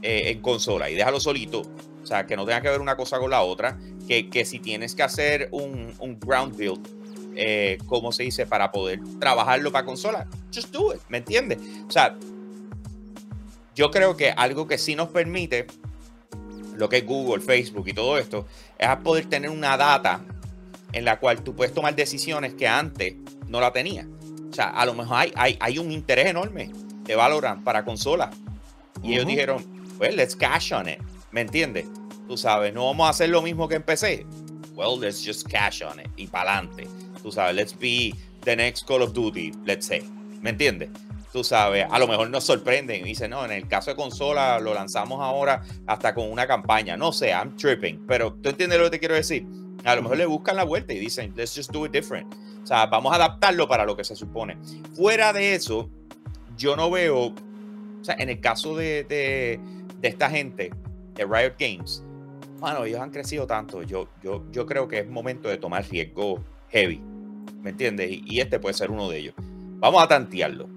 [0.00, 1.62] eh, en consola, y déjalo solito.
[2.00, 3.76] O sea, que no tenga que ver una cosa con la otra.
[4.06, 6.86] Que, que si tienes que hacer un, un ground build,
[7.34, 11.58] eh, como se dice, para poder trabajarlo para consola, just do it, ¿me entiendes?
[11.88, 12.16] O sea,
[13.74, 15.66] yo creo que algo que sí nos permite,
[16.76, 18.46] lo que es Google, Facebook y todo esto,
[18.78, 20.20] es poder tener una data
[20.92, 23.14] en la cual tú puedes tomar decisiones que antes
[23.48, 24.06] no la tenías.
[24.48, 26.70] O sea, a lo mejor hay, hay, hay un interés enorme
[27.04, 28.30] de Valorant para consola.
[29.02, 29.64] Y ellos dijeron,
[29.98, 30.98] well, let's cash on it.
[31.30, 31.86] ¿Me entiendes?
[32.26, 34.26] Tú sabes, no vamos a hacer lo mismo que en PC.
[34.74, 36.08] Well, let's just cash on it.
[36.16, 36.88] Y para adelante.
[37.22, 38.14] Tú sabes, let's be
[38.44, 40.02] the next Call of Duty, let's say.
[40.40, 40.90] ¿Me entiendes?
[41.32, 44.60] Tú sabes, a lo mejor nos sorprenden y dicen, no, en el caso de consola
[44.60, 46.96] lo lanzamos ahora hasta con una campaña.
[46.96, 48.06] No sé, I'm tripping.
[48.06, 49.46] Pero tú entiendes lo que te quiero decir.
[49.84, 52.32] A lo mejor le buscan la vuelta y dicen, let's just do it different.
[52.62, 54.56] O sea, vamos a adaptarlo para lo que se supone.
[54.94, 55.90] Fuera de eso,
[56.56, 59.60] yo no veo, o sea, en el caso de, de,
[60.02, 60.70] esta gente,
[61.14, 62.02] de Riot Games,
[62.58, 63.82] bueno, ellos han crecido tanto.
[63.82, 67.00] Yo, yo, yo creo que es momento de tomar riesgo heavy.
[67.60, 68.10] ¿Me entiendes?
[68.10, 69.34] Y, este puede ser uno de ellos.
[69.78, 70.68] Vamos a tantearlo.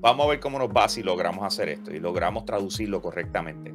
[0.00, 3.72] Vamos a ver cómo nos va si logramos hacer esto y logramos traducirlo correctamente.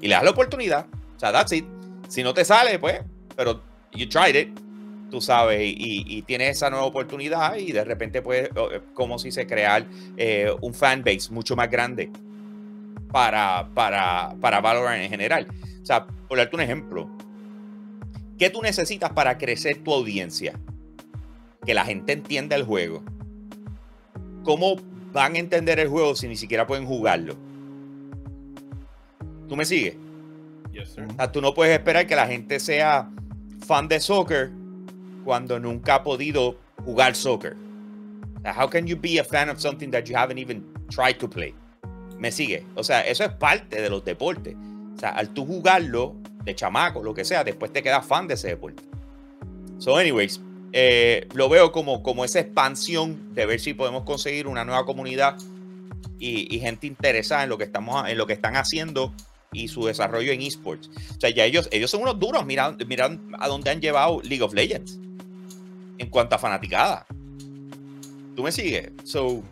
[0.00, 0.86] Y le das la oportunidad.
[1.16, 1.64] O sea, that's it.
[2.08, 3.00] Si no te sale, pues,
[3.36, 4.58] pero you tried it
[5.10, 9.46] tú sabes, y, tienes esa nueva oportunidad y de repente puedes, eh, como si se
[9.46, 12.10] crear eh, un fanbase mucho más grande
[13.12, 15.46] para, para, para Valorant en general.
[15.82, 17.10] O sea, por darte un ejemplo,
[18.38, 20.54] ¿qué tú necesitas para crecer tu audiencia?
[21.66, 23.02] Que la gente entienda el juego.
[24.44, 24.76] ¿Cómo
[25.12, 27.36] van a entender el juego si ni siquiera pueden jugarlo.
[29.48, 29.96] ¿Tú me sigues?
[30.72, 31.04] Yes, sir.
[31.10, 33.10] O sea, tú no puedes esperar que la gente sea
[33.66, 34.50] fan de soccer
[35.24, 37.56] cuando nunca ha podido jugar soccer.
[38.44, 41.54] How can you be a fan of something that you haven't even tried to play?
[42.18, 42.64] ¿Me sigue?
[42.74, 44.54] O sea, eso es parte de los deportes.
[44.96, 48.34] O sea, al tú jugarlo de chamaco, lo que sea, después te quedas fan de
[48.34, 48.82] ese deporte.
[49.78, 50.40] So, anyways,
[50.72, 55.36] eh, lo veo como, como esa expansión de ver si podemos conseguir una nueva comunidad
[56.18, 59.14] y, y gente interesada en lo que estamos en lo que están haciendo
[59.52, 60.90] y su desarrollo en esports.
[61.16, 62.44] O sea, ya ellos, ellos son unos duros.
[62.46, 64.98] Mira, mira a dónde han llevado League of Legends
[66.00, 67.06] en cuanto a fanaticada.
[68.34, 68.90] ¿Tú me sigues?
[69.04, 69.42] So,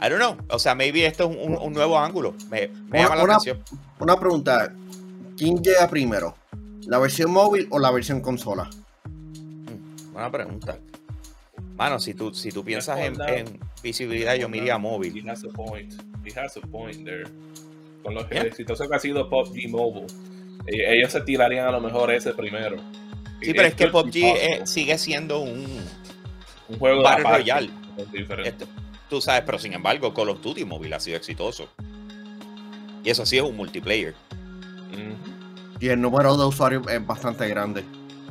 [0.00, 0.36] I don't know.
[0.50, 2.34] O sea, maybe esto es un, un nuevo ángulo.
[2.50, 3.58] Me, me Una- llama la una- atención.
[3.98, 4.74] Una pregunta.
[5.36, 6.36] ¿Quién llega primero?
[6.86, 8.68] ¿La versión móvil o la versión consola?
[10.12, 10.78] Buena pregunta.
[11.76, 13.16] Mano, si tú, si tú piensas en,
[13.82, 15.16] visibilidad, yo me iría a móvil.
[15.16, 15.94] He has a point.
[16.24, 17.24] He has a point there.
[18.02, 18.42] Con lo Yeah.
[18.42, 20.06] exitoso que ha sido PUBG Mobile.
[20.66, 22.76] eh, Ellos se tirarían a lo mejor ese primero.
[23.44, 25.66] Sí, pero es que PUBG eh, sigue siendo un,
[26.68, 27.70] un juego Battle aparte, Royale.
[28.44, 28.66] Este,
[29.10, 31.68] tú sabes, pero sin embargo, Call of Duty móvil ha sido exitoso.
[33.04, 34.14] Y eso sí es un multiplayer.
[35.80, 37.84] Y el número de usuarios es bastante grande.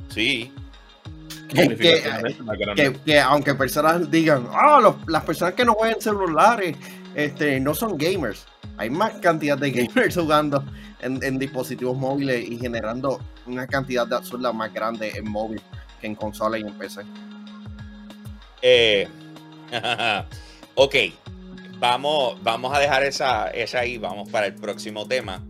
[0.10, 0.52] Sí.
[1.54, 6.78] Que, que- aunque personas digan, ah, los- las personas que no juegan celulares
[7.16, 8.46] este, no son gamers.
[8.78, 10.64] Hay más cantidad de gamers jugando
[11.02, 15.62] en, dispositivos móviles y generando una cantidad de absurda más grande en móvil
[16.00, 17.02] que en consola y en PC.
[18.62, 19.08] Eh,
[20.76, 20.96] ok.
[21.80, 23.98] Vamos, vamos a dejar esa, esa ahí.
[23.98, 25.42] Vamos para el próximo tema.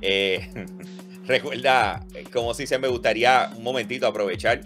[0.00, 0.50] Eh,
[1.24, 4.62] recuerda, como si se me gustaría un momentito aprovechar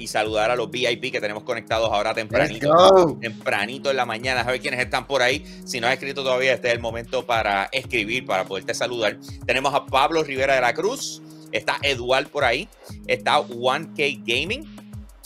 [0.00, 3.18] y saludar a los VIP que tenemos conectados ahora tempranito.
[3.20, 5.44] tempranito en la mañana, a ver quiénes están por ahí.
[5.64, 9.18] Si no has escrito todavía, este es el momento para escribir, para poderte saludar.
[9.46, 12.68] Tenemos a Pablo Rivera de la Cruz, está Eduard por ahí,
[13.06, 14.64] está 1K Gaming,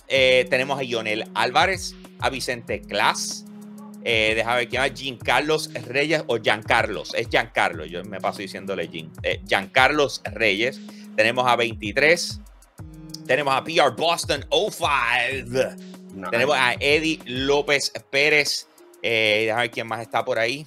[0.09, 3.45] eh, tenemos a Ionel Álvarez, a Vicente Class,
[4.03, 8.89] eh, déjame ver quién más, Carlos Reyes o Giancarlos, es Giancarlo, yo me paso diciéndole
[8.89, 10.81] Jean, eh, Giancarlos Reyes,
[11.17, 12.41] tenemos a 23,
[13.27, 14.89] tenemos a PR Boston 05.
[16.15, 18.69] No, Tenemos a Eddie López Pérez.
[19.03, 20.67] Eh, déjame ver quién más está por ahí.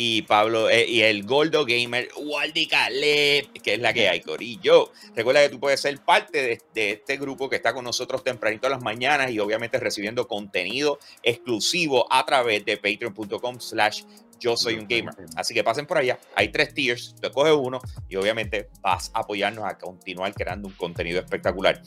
[0.00, 4.92] Y Pablo, eh, y el Goldo Gamer, Waldi Caleb, que es la que hay, Corillo.
[5.16, 8.68] Recuerda que tú puedes ser parte de, de este grupo que está con nosotros tempranito
[8.68, 14.04] a las mañanas y obviamente recibiendo contenido exclusivo a través de patreon.com slash
[14.38, 15.14] yo soy un gamer.
[15.36, 16.18] Así que pasen por allá.
[16.34, 20.74] Hay tres tiers, tú escoges uno y obviamente vas a apoyarnos a continuar creando un
[20.74, 21.82] contenido espectacular.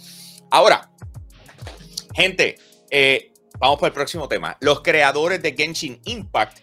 [0.49, 0.91] Ahora,
[2.13, 2.57] gente,
[2.89, 4.57] eh, vamos para el próximo tema.
[4.59, 6.59] Los creadores de Genshin Impact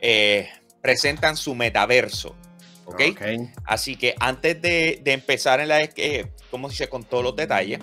[0.00, 0.48] eh,
[0.80, 2.36] presentan su metaverso.
[2.84, 3.02] ¿Ok?
[3.10, 3.22] Ok.
[3.64, 7.34] Así que antes de, de empezar en la, eh, como se dice, con todos los
[7.34, 7.80] detalles,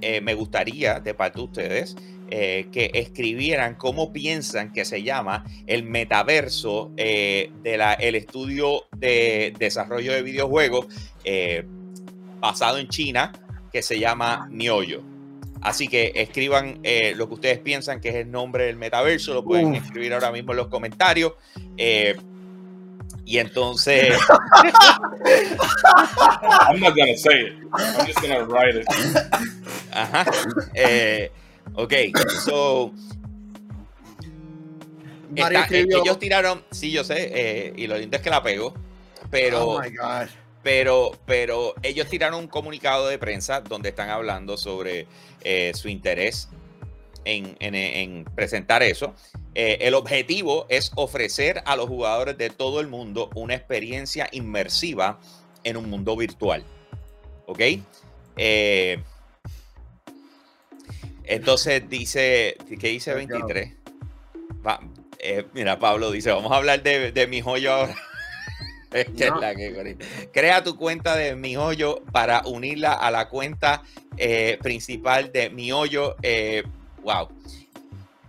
[0.00, 1.96] eh, me gustaría de parte de ustedes
[2.30, 10.12] eh, que escribieran cómo piensan que se llama el metaverso eh, del estudio de desarrollo
[10.12, 10.86] de videojuegos
[11.24, 11.64] eh,
[12.40, 13.32] basado en China
[13.72, 15.02] que se llama Mioyo.
[15.62, 19.44] Así que escriban eh, lo que ustedes piensan que es el nombre del metaverso, lo
[19.44, 19.84] pueden Uf.
[19.84, 21.32] escribir ahora mismo en los comentarios.
[21.76, 22.16] eh,
[23.26, 24.18] y entonces,
[26.68, 27.52] I'm not gonna say it.
[27.74, 28.86] I'm just gonna write it.
[29.92, 30.24] Ajá.
[30.74, 31.30] Eh,
[31.74, 31.92] ok,
[32.44, 32.92] so.
[35.34, 38.42] Está- eh, escribió- ellos tiraron, sí, yo sé, eh, y lo lindo es que la
[38.42, 38.74] pegó,
[39.30, 40.28] pero, Oh my God.
[40.62, 45.06] pero, pero ellos tiraron un comunicado de prensa donde están hablando sobre
[45.42, 46.48] eh, su interés
[47.24, 49.14] en, en- en presentar eso.
[49.54, 55.18] Eh, el objetivo es ofrecer a los jugadores de todo el mundo una experiencia inmersiva
[55.64, 56.64] en un mundo virtual.
[57.46, 57.60] ¿Ok?
[58.36, 59.02] Eh,
[61.34, 63.74] entonces dice, ¿qué dice 23?
[64.66, 64.80] Va-
[65.18, 67.94] eh, mira, Pablo dice, vamos a hablar de, de mi joyo ahora.
[68.92, 69.96] Esta es la que-.
[70.32, 73.82] Crea tu cuenta de mi hoyo para unirla a la cuenta
[74.16, 76.16] eh, principal de mi hoyo.
[76.22, 76.62] eh,
[77.02, 77.28] wow.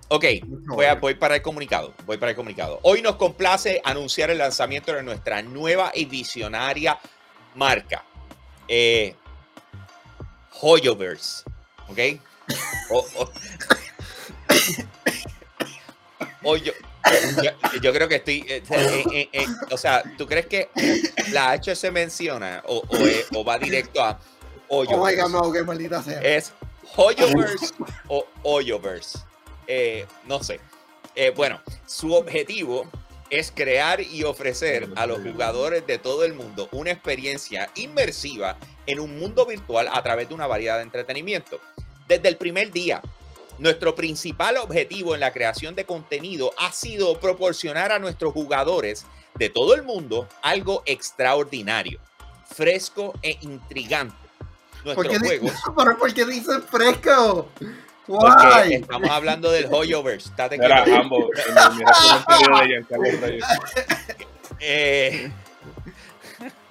[0.10, 0.26] Ok,
[0.68, 1.94] voy, a- voy para el comunicado.
[2.06, 2.80] Voy para el comunicado.
[2.84, 7.00] Hoy nos complace anunciar el lanzamiento de nuestra nueva y visionaria
[7.56, 8.04] marca.
[8.68, 9.16] Eh,
[10.62, 11.44] Hoyoverse.
[11.88, 12.00] ¿Ok?
[12.90, 13.32] O- o-
[16.44, 16.74] Hoyo-
[17.44, 18.46] yo, yo creo que estoy.
[18.48, 18.64] eh,
[19.14, 20.70] eh, eh, o sea, ¿tú crees que
[21.32, 22.84] la H se menciona o,
[23.44, 24.20] va directo a
[24.68, 25.22] Oh my Hoyoverse?
[25.22, 26.20] God, no, qué maldita sea.
[26.22, 26.54] ¿Es
[26.96, 27.74] Hoyoverse
[28.08, 29.20] o Hoyoverse?
[30.26, 30.60] No sé.
[31.36, 32.90] Bueno, su objetivo
[33.30, 39.00] es crear y ofrecer a los jugadores de todo el mundo una experiencia inmersiva en
[39.00, 41.60] un mundo virtual a través de una variedad de entretenimiento.
[42.12, 43.02] Desde el primer día,
[43.58, 49.48] nuestro principal objetivo en la creación de contenido ha sido proporcionar a nuestros jugadores de
[49.48, 52.02] todo el mundo algo extraordinario,
[52.54, 54.14] fresco e intrigante.
[54.84, 55.54] Nuestros juegos.
[55.78, 57.48] ¿Pero por qué dicen fresco?
[58.06, 60.32] Porque estamos hablando del Hoyoverse.
[60.38, 61.30] Era ambos.
[64.60, 65.32] eh,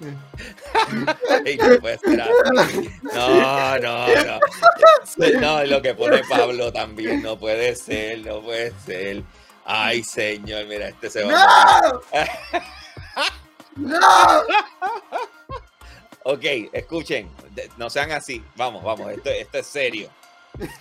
[3.13, 4.39] no, no, no.
[5.39, 7.21] No, lo que pone Pablo también.
[7.21, 9.23] No puede ser, no puede ser.
[9.65, 12.01] Ay, señor, mira, este se va.
[13.75, 13.77] ¡No!
[13.77, 14.43] ¡No!
[16.23, 17.29] ok, escuchen.
[17.77, 18.43] No sean así.
[18.55, 19.11] Vamos, vamos.
[19.11, 20.09] Esto, esto es serio.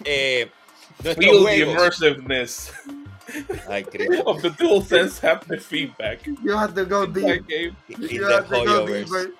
[0.04, 0.50] Eh,
[1.02, 2.90] Feel the
[3.66, 4.22] Cristo.
[4.24, 6.26] of the dual sense haptic feedback.
[6.26, 7.44] You have to go deep.
[7.48, 9.30] You, you have to go deeper.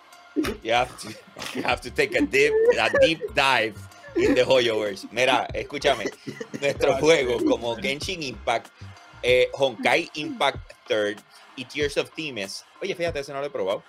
[0.63, 1.15] You have to,
[1.55, 3.77] you have to take a deep, a deep dive
[4.17, 5.11] in the Hoyoverse.
[5.13, 6.07] Mira, escúchame.
[6.61, 8.69] Nuestros juegos como Genshin Impact,
[9.23, 11.19] eh, Honkai Impact Third
[11.57, 12.65] y Tears of Thieves.
[12.83, 13.83] Oye, fíjate, ese no lo he probado.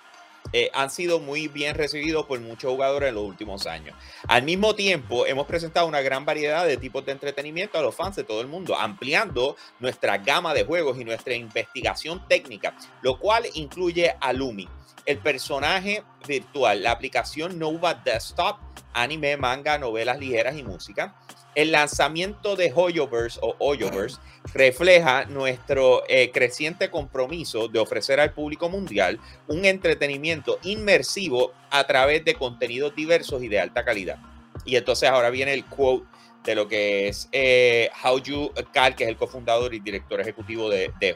[0.52, 3.96] Eh, han sido muy bien recibidos por muchos jugadores en los últimos años.
[4.28, 8.16] Al mismo tiempo, hemos presentado una gran variedad de tipos de entretenimiento a los fans
[8.16, 13.44] de todo el mundo, ampliando nuestra gama de juegos y nuestra investigación técnica, lo cual
[13.54, 14.68] incluye a Lumi,
[15.06, 18.58] el personaje virtual, la aplicación Nova Desktop,
[18.92, 21.14] anime, manga, novelas ligeras y música,
[21.54, 24.18] el lanzamiento de Hoyoverse o Hoyoverse
[24.54, 32.24] refleja nuestro eh, creciente compromiso de ofrecer al público mundial un entretenimiento inmersivo a través
[32.24, 34.18] de contenidos diversos y de alta calidad.
[34.64, 36.06] Y entonces ahora viene el quote
[36.44, 40.68] de lo que es eh, How You Cal, que es el cofundador y director ejecutivo
[40.68, 41.14] de, de.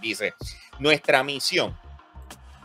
[0.00, 0.34] Dice,
[0.78, 1.76] nuestra misión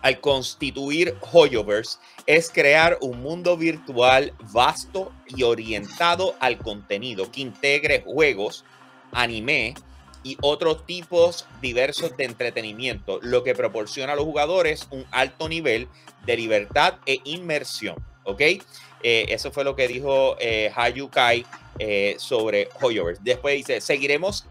[0.06, 8.04] al constituir Hoyoverse es crear un mundo virtual vasto y orientado al contenido que integre
[8.06, 8.66] juegos,
[9.12, 9.74] anime
[10.22, 15.88] y otros tipos diversos de entretenimiento, lo que proporciona a los jugadores un alto nivel
[16.28, 17.96] de libertad e inmersión.
[18.26, 18.42] ¿Ok?
[18.42, 18.62] Eh,
[19.30, 21.48] eso fue lo que dijo eh, Hayu Kai
[21.80, 23.24] eh, sobre Hoyoverse.
[23.24, 24.46] Después dice, seguiremos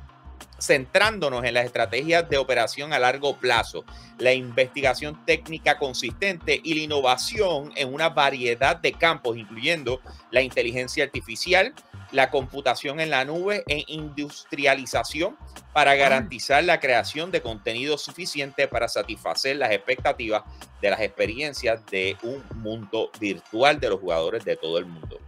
[0.64, 3.84] centrándonos en las estrategias de operación a largo plazo,
[4.18, 10.00] la investigación técnica consistente y la innovación en una variedad de campos, incluyendo
[10.30, 11.74] la inteligencia artificial,
[12.12, 15.36] la computación en la nube e industrialización
[15.72, 20.44] para garantizar la creación de contenido suficiente para satisfacer las expectativas
[20.80, 25.18] de las experiencias de un mundo virtual de los jugadores de todo el mundo.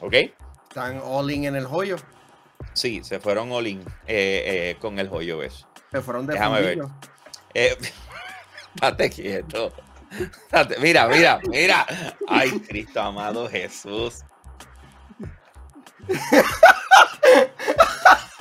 [0.00, 0.14] ¿Ok?
[0.68, 1.96] Están all in en el joyo.
[2.74, 5.66] Sí, se fueron all in eh, eh, con el joyo ¿ves?
[5.90, 6.78] Se fueron de Déjame ver.
[7.54, 7.76] Eh,
[8.80, 9.72] date quieto.
[10.50, 11.86] Date, mira, mira, mira.
[12.28, 14.24] Ay, Cristo amado Jesús.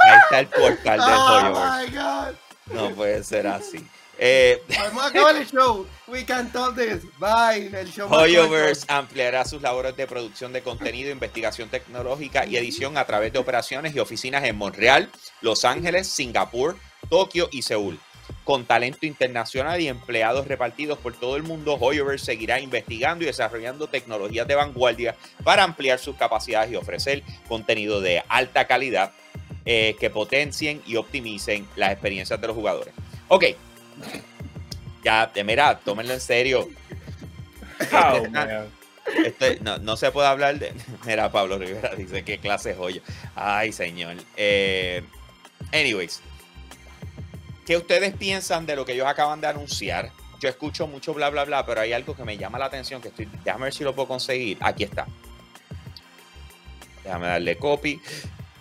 [0.03, 2.35] Ahí está el portal del Oh my God.
[2.73, 3.87] No puede ser así.
[4.23, 5.87] Eh, Vamos a acabar el show.
[6.07, 7.03] We can talk this.
[7.17, 7.71] Bye.
[7.75, 13.05] El show Hoyoverse ampliará sus labores de producción de contenido, investigación tecnológica y edición a
[13.05, 15.09] través de operaciones y oficinas en Montreal,
[15.41, 16.77] Los Ángeles, Singapur,
[17.09, 17.99] Tokio y Seúl.
[18.43, 23.87] Con talento internacional y empleados repartidos por todo el mundo, Hoyoverse seguirá investigando y desarrollando
[23.87, 29.13] tecnologías de vanguardia para ampliar sus capacidades y ofrecer contenido de alta calidad
[29.65, 32.93] eh, que potencien y optimicen las experiencias de los jugadores.
[33.27, 33.45] Ok,
[35.03, 36.69] ya, mira, tómenlo en serio.
[37.93, 38.69] Oh, man.
[39.25, 40.73] Este, no, no se puede hablar de.
[41.05, 43.01] Mira, Pablo Rivera dice qué clase joya.
[43.35, 44.15] Ay, señor.
[44.37, 45.03] Eh,
[45.73, 46.21] anyways,
[47.65, 50.11] ¿qué ustedes piensan de lo que ellos acaban de anunciar?
[50.39, 53.09] Yo escucho mucho bla, bla, bla, pero hay algo que me llama la atención que
[53.09, 53.29] estoy.
[53.43, 54.57] Déjame ver si lo puedo conseguir.
[54.61, 55.05] Aquí está.
[57.03, 58.01] Déjame darle copy.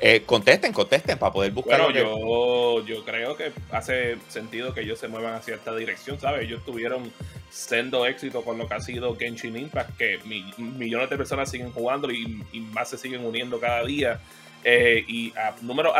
[0.02, 1.82] Eh, contesten, contesten para poder buscar.
[1.82, 6.44] Bueno, yo, yo creo que hace sentido que ellos se muevan hacia esta dirección, ¿sabes?
[6.46, 7.12] Ellos tuvieron
[7.50, 11.70] sendo éxito con lo que ha sido Genshin Impact, que mi- millones de personas siguen
[11.72, 14.20] jugando y, y más se siguen uniendo cada día.
[14.64, 15.94] eh, y a números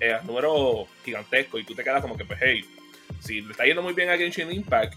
[0.00, 1.60] eh, a números gigantescos.
[1.60, 2.64] Y tú te quedas como que, pues, hey,
[3.20, 4.94] si le está yendo muy bien a Genshin Impact,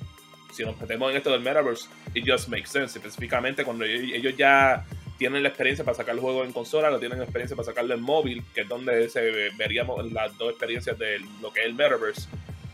[0.54, 2.98] si nos metemos en esto del Metaverse, it just makes sense.
[2.98, 4.86] Específicamente cuando ellos ya
[5.20, 7.94] tienen la experiencia para sacar el juego en consola, lo tienen la experiencia para sacarlo
[7.94, 11.66] en móvil, que es donde se ve- veríamos las dos experiencias de lo que es
[11.68, 12.28] el Metaverse.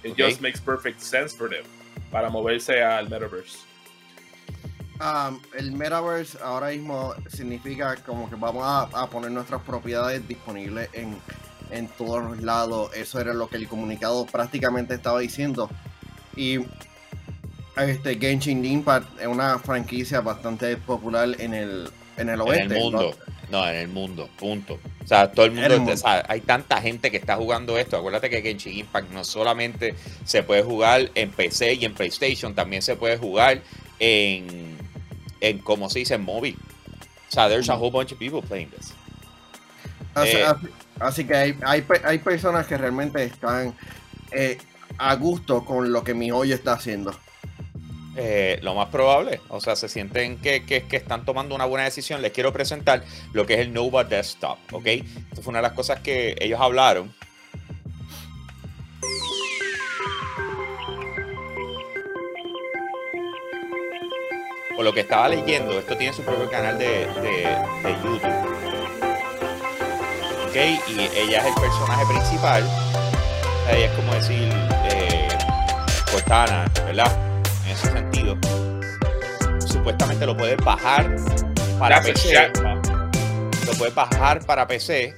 [0.04, 1.66] It just makes perfect sense for them
[2.12, 3.58] para moverse al Metaverse.
[5.02, 10.88] Um, el Metaverse ahora mismo significa como que vamos a, a poner nuestras propiedades disponibles
[10.94, 11.18] en,
[11.72, 12.92] en todos lados.
[12.96, 15.70] Eso era lo que el comunicado prácticamente estaba diciendo.
[16.38, 16.60] Y
[17.76, 22.64] este Genshin Impact es una franquicia bastante popular en el, en el oeste.
[22.64, 23.16] En el mundo.
[23.50, 23.68] ¿no?
[23.68, 24.80] en el mundo, punto.
[25.04, 25.94] O sea, todo el mundo,
[26.28, 27.98] hay tanta gente que está jugando esto.
[27.98, 32.82] Acuérdate que Genshin Impact no solamente se puede jugar en PC y en PlayStation, también
[32.82, 33.62] se puede jugar
[34.00, 34.78] en,
[35.42, 36.58] en como se dice, en móvil.
[37.30, 38.94] O sea, there's a whole bunch of people playing this.
[40.16, 43.76] Así, eh, que hay, hay, hay, personas que realmente están
[44.32, 44.58] eh,
[44.98, 47.14] a gusto con lo que mi hoyo está haciendo.
[48.18, 49.42] Eh, lo más probable.
[49.50, 52.22] O sea, se sienten que, están tomando una buena decisión.
[52.22, 53.04] Les quiero presentar
[53.34, 54.86] lo que es el Nova Desktop, ¿ok?
[54.86, 57.14] Esto fue una de las cosas que ellos hablaron.
[64.76, 67.08] Por lo que estaba leyendo, esto tiene su propio canal de,
[67.84, 68.22] YouTube.
[70.48, 70.56] ¿Ok?
[70.88, 72.64] Y ella es el personaje principal.
[73.70, 74.50] Ella es como decir
[74.92, 75.28] eh,
[76.12, 77.25] Cortana, ¿verdad?
[77.86, 78.38] Ese sentido.
[79.66, 81.16] Supuestamente lo puedes bajar
[81.80, 82.52] para PC.
[83.66, 85.14] Lo puedes bajar para PC,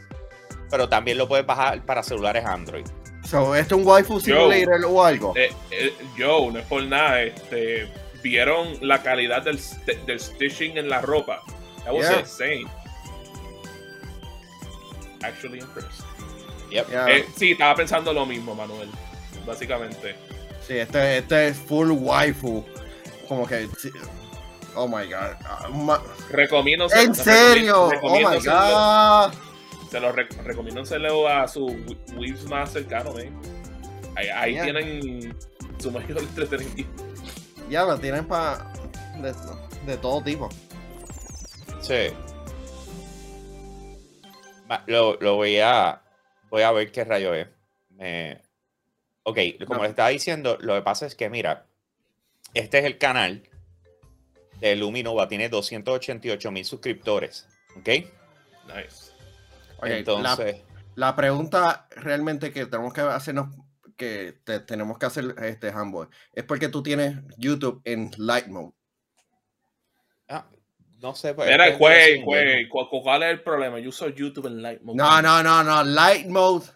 [0.69, 2.85] pero también lo puedes bajar para celulares Android.
[3.23, 5.33] So, ¿Esto es un waifu simulator o algo?
[5.35, 7.21] Eh, eh, yo, no es por nada.
[7.23, 7.91] Este,
[8.23, 9.59] ¿Vieron la calidad del,
[10.05, 11.43] del stitching en la ropa?
[11.83, 12.19] That was yeah.
[12.19, 12.67] insane.
[15.21, 16.03] Actually impressed.
[16.71, 16.87] Yep.
[17.09, 18.89] Eh, sí, estaba pensando lo mismo, Manuel.
[19.45, 20.15] Básicamente.
[20.67, 22.65] Sí, este, este es full waifu.
[23.29, 23.69] Como que.
[24.75, 25.35] Oh my god.
[25.45, 26.87] Ah, recomiendo.
[26.93, 27.89] ¿En serio?
[28.01, 29.33] oh my god.
[29.89, 30.81] Se lo recomiendo
[31.29, 31.67] a su
[32.17, 33.13] weaves más cercano,
[34.15, 35.33] Ahí, tienen
[35.77, 37.03] su mayor entretenimiento.
[37.69, 38.73] Ya, lo tienen para.
[39.21, 39.33] De,
[39.85, 40.49] de, todo tipo.
[41.79, 42.09] Sí.
[44.87, 46.01] Lo, lo voy a.
[46.49, 47.47] Voy a ver qué rayo es.
[47.89, 48.41] Me,
[49.29, 51.65] Ok, como le estaba diciendo, lo que pasa es que, mira,
[52.53, 53.43] este es el canal
[54.61, 57.45] de Luminova, tiene 288 mil suscriptores.
[57.75, 57.89] ¿Ok?
[58.67, 59.11] Nice.
[59.83, 60.63] Entonces.
[60.95, 63.53] La, pregunta realmente que tenemos que hacernos,
[63.97, 68.71] que tenemos que hacer este Handboy, es porque tú tienes YouTube en Light Mode.
[70.29, 70.47] Ah,
[71.01, 71.33] no sé.
[71.33, 73.77] Pues, Mira, güey, güey, ¿cuál es el problema?
[73.79, 74.95] Yo uso YouTube en Light Mode.
[74.95, 75.83] No, no, no, no.
[75.83, 76.67] Light Mode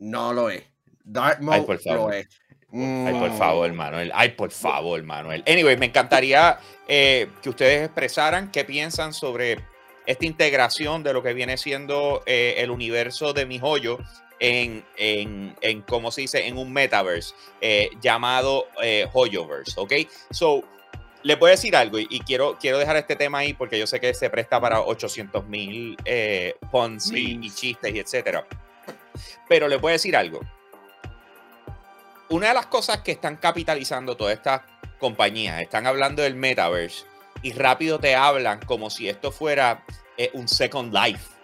[0.00, 0.64] no lo es.
[1.06, 2.12] Dark Mode Ay, por favor.
[2.12, 2.26] Ay,
[2.72, 3.38] por mm.
[3.38, 4.10] favor, Manuel.
[4.14, 5.42] Ay, por favor, Manuel.
[5.46, 9.58] Anyway, me encantaría eh, que ustedes expresaran qué piensan sobre
[10.04, 13.98] esta integración de lo que viene siendo eh, el universo de mi joyo
[14.40, 16.46] en, en, en, ¿cómo se dice?
[16.46, 18.66] En un metaverse eh, llamado
[19.12, 19.92] Hoyoverse, ¿ok?
[20.30, 20.62] So,
[21.22, 24.12] le puedo decir algo y, quiero, quiero dejar este tema ahí porque yo sé que
[24.12, 25.96] se presta para 800 mil
[26.70, 28.46] puns y, y, chistes y etcétera.
[29.48, 30.40] Pero le puedo decir algo
[32.28, 34.62] una de las cosas que están capitalizando todas estas
[34.98, 37.04] compañías, están hablando del metaverse
[37.42, 39.84] y rápido te hablan como si esto fuera
[40.16, 41.34] eh, un second life.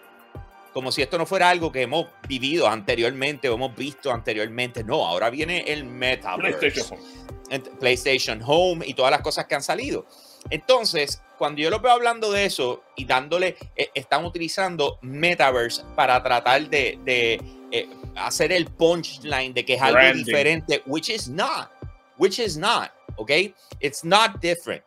[0.73, 4.83] Como si esto no fuera algo que hemos vivido anteriormente o hemos visto anteriormente.
[4.83, 6.57] No, ahora viene el metaverse.
[6.57, 7.59] PlayStation Home.
[7.79, 10.07] PlayStation Home y todas las cosas que han salido.
[10.49, 16.21] Entonces, cuando yo lo veo hablando de eso y dándole, eh, están utilizando metaverse para
[16.23, 17.39] tratar de,
[17.75, 21.71] eh, hacer el punchline de que es algo diferente, which is not,
[22.19, 23.31] which is not, ¿ok?
[23.79, 24.83] It's not different.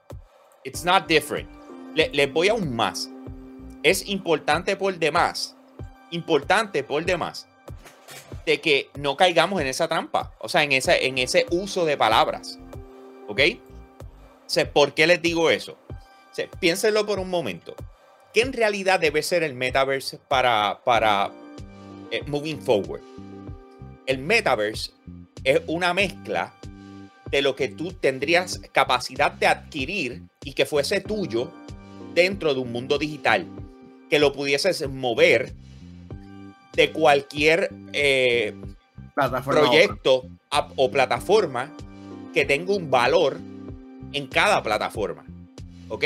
[0.62, 1.48] It's not different.
[1.96, 3.10] Les le voy aún más.
[3.82, 5.56] Es importante por demás,
[6.12, 7.48] importante por demás,
[8.44, 11.96] de que no caigamos en esa trampa, o sea, en, esa, en ese uso de
[11.96, 12.56] palabras,
[13.26, 13.40] ¿ok?
[14.72, 15.76] ¿Por qué les digo eso?
[16.60, 17.74] piénsenlo por un momento.
[18.32, 21.32] ¿Qué en realidad debe ser el metaverse para, para
[22.16, 23.02] eh, moving forward?
[24.06, 24.92] El metaverse
[25.44, 26.54] es una mezcla
[27.30, 31.50] de lo que tú tendrías capacidad de adquirir y que fuese tuyo
[32.14, 33.46] dentro de un mundo digital,
[34.08, 35.52] que lo pudieses mover
[36.74, 38.54] de cualquier eh,
[39.44, 40.24] proyecto
[40.76, 41.72] o plataforma
[42.32, 43.38] que tenga un valor
[44.12, 45.24] en cada plataforma.
[45.88, 46.04] ¿Ok?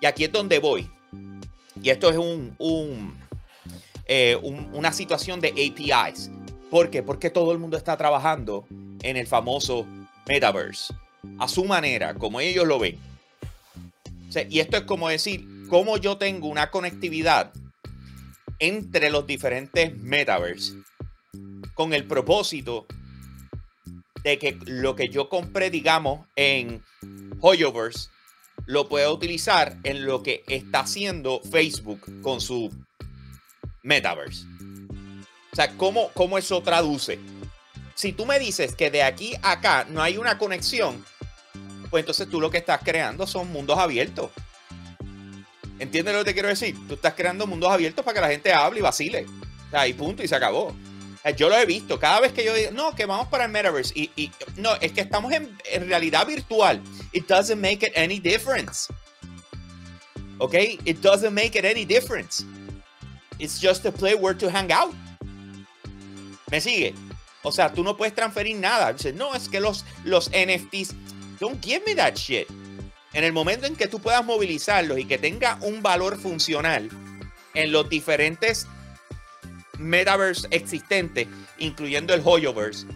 [0.00, 0.90] Y aquí es donde voy.
[1.82, 3.14] Y esto es un,
[4.08, 6.30] eh, una situación de APIs.
[6.70, 7.02] ¿Por qué?
[7.02, 8.66] Porque todo el mundo está trabajando
[9.02, 9.86] en el famoso
[10.26, 10.94] metaverse.
[11.38, 12.98] A su manera, como ellos lo ven.
[14.48, 17.52] y esto es como decir, cómo yo tengo una conectividad
[18.58, 20.74] entre los diferentes metaverse
[21.74, 22.86] con el propósito
[24.24, 26.82] de que lo que yo compré, digamos, en
[27.40, 28.10] Hoyoverse,
[28.66, 32.70] lo pueda utilizar en lo que está haciendo Facebook con su
[33.88, 34.44] metaverse.
[35.50, 37.18] O sea, ¿cómo, cómo eso traduce?
[37.94, 41.04] Si tú me dices que de aquí a acá no hay una conexión,
[41.90, 44.30] pues entonces tú lo que estás creando son mundos abiertos.
[45.78, 46.76] ¿Entiendes lo que te quiero decir?
[46.86, 49.26] Tú estás creando mundos abiertos para que la gente hable y vacile.
[49.68, 50.74] O sea, y punto, y se acabó.
[51.36, 51.98] Yo lo he visto.
[51.98, 53.92] Cada vez que yo digo, no, que vamos para el metaverse.
[53.94, 56.82] Y, no, es que estamos en, en, realidad virtual.
[57.12, 58.92] It doesn't make it any difference.
[60.38, 60.54] ¿Ok?
[60.84, 62.44] It doesn't make it any difference.
[63.38, 64.94] It's just a place where to hang out.
[66.50, 66.94] ¿Me sigue?
[67.42, 68.92] O sea, tú no puedes transferir nada.
[68.92, 70.94] Dice, no, es que los, los NFTs.
[71.38, 72.48] Don't give me that shit.
[73.12, 76.88] En el momento en que tú puedas movilizarlos y que tenga un valor funcional
[77.54, 78.66] en los diferentes
[79.78, 81.28] metaverse existentes,
[81.58, 82.86] incluyendo el Hoyoverse,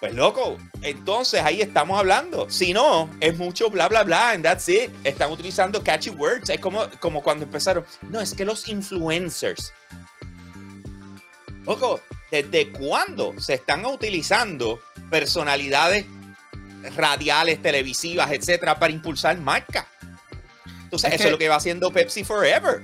[0.00, 2.48] pues loco, entonces ahí estamos hablando.
[2.48, 4.90] Si no, es mucho bla bla bla, and that's it.
[5.04, 6.48] Están utilizando catchy words.
[6.48, 7.84] Es como, como cuando empezaron.
[8.08, 9.74] No, es que los influencers.
[11.66, 14.80] Loco, ¿desde cuándo se están utilizando
[15.10, 16.06] personalidades
[16.96, 19.84] radiales, televisivas, etcétera, para impulsar marcas?
[20.84, 22.82] Entonces, eso es lo que va haciendo Pepsi Forever.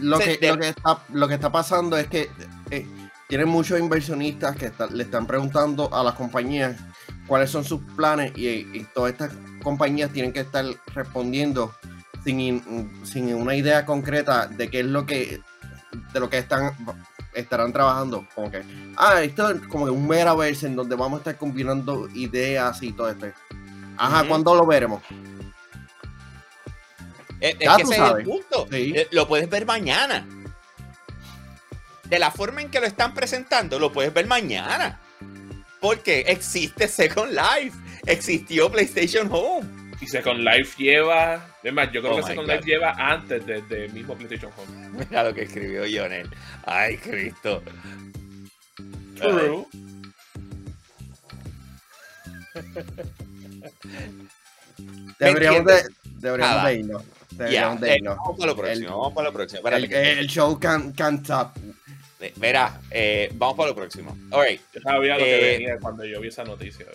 [0.00, 2.28] Lo, que, está, lo que está pasando es que
[2.70, 2.84] eh,
[3.28, 6.76] tienen muchos inversionistas que le están preguntando a las compañías
[7.26, 10.64] cuáles son sus planes y, todas estas compañías tienen que estar
[10.94, 11.74] respondiendo
[12.24, 12.62] sin,
[13.04, 15.40] sin, una idea concreta de qué es lo que
[16.12, 16.72] de lo que están
[17.34, 18.62] estarán trabajando como que
[18.96, 23.10] ah esto es como un metaverse en donde vamos a estar combinando ideas y todo
[23.10, 23.26] esto
[23.96, 25.02] ajá ¿cuándo lo veremos?
[27.40, 28.66] Es, que ese es el punto.
[28.72, 30.26] Eh, lo puedes ver mañana.
[32.08, 35.00] De la forma en que lo están presentando, lo puedes ver mañana.
[35.80, 37.76] Porque existe Second Life.
[38.06, 39.68] Existió PlayStation Home.
[40.00, 41.54] Y Second Life lleva.
[41.62, 45.04] Es más, yo creo oh que Second Life lleva antes del mismo PlayStation Home.
[45.10, 46.30] Mira lo que escribió Jonel.
[46.64, 47.62] Ay, Cristo.
[49.16, 49.66] True.
[55.18, 55.82] Deberíamos de,
[56.18, 57.02] deberíamos de irnos.
[57.38, 58.98] Eh, vamos para lo próximo.
[58.98, 59.68] vamos para lo próximo.
[59.68, 61.56] el, show can, can't stop.
[62.36, 64.16] Mira, eh, vamos para lo próximo.
[64.30, 64.60] All right.
[64.72, 66.86] Yo sabía lo que eh, venía cuando yo vi esa noticia.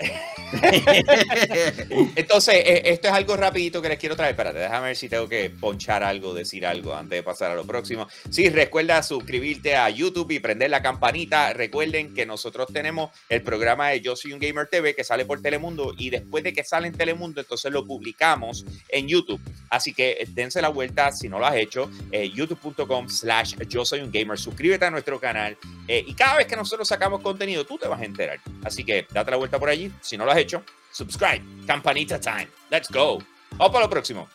[2.16, 4.32] Entonces, eh, esto es algo rapidito que les quiero traer.
[4.32, 7.64] Espérate, déjame ver si tengo que ponchar algo, decir algo antes de pasar a lo
[7.64, 8.08] próximo.
[8.30, 11.52] Sí, recuerda suscribirte a YouTube y prender la campanita.
[11.52, 15.40] Recuerden que nosotros tenemos el programa de Yo Soy un Gamer TV que sale por
[15.40, 19.40] Telemundo y después de que sale en Telemundo, entonces lo publicamos en YouTube.
[19.68, 21.90] Así que eh, dense la vuelta si no lo has hecho.
[22.10, 24.38] Eh, youtube.com slash Yo Soy un Gamer.
[24.38, 25.56] Suscríbete a nuestro canal
[25.88, 28.38] y cada vez que nosotros sacamos contenido, tú te vas a enterar.
[28.62, 31.42] Así que date la vuelta por allí si no lo has hecho, subscribe.
[31.66, 32.48] Campanita time.
[32.70, 33.18] Let's go.
[33.52, 34.28] Vamos para lo próximo.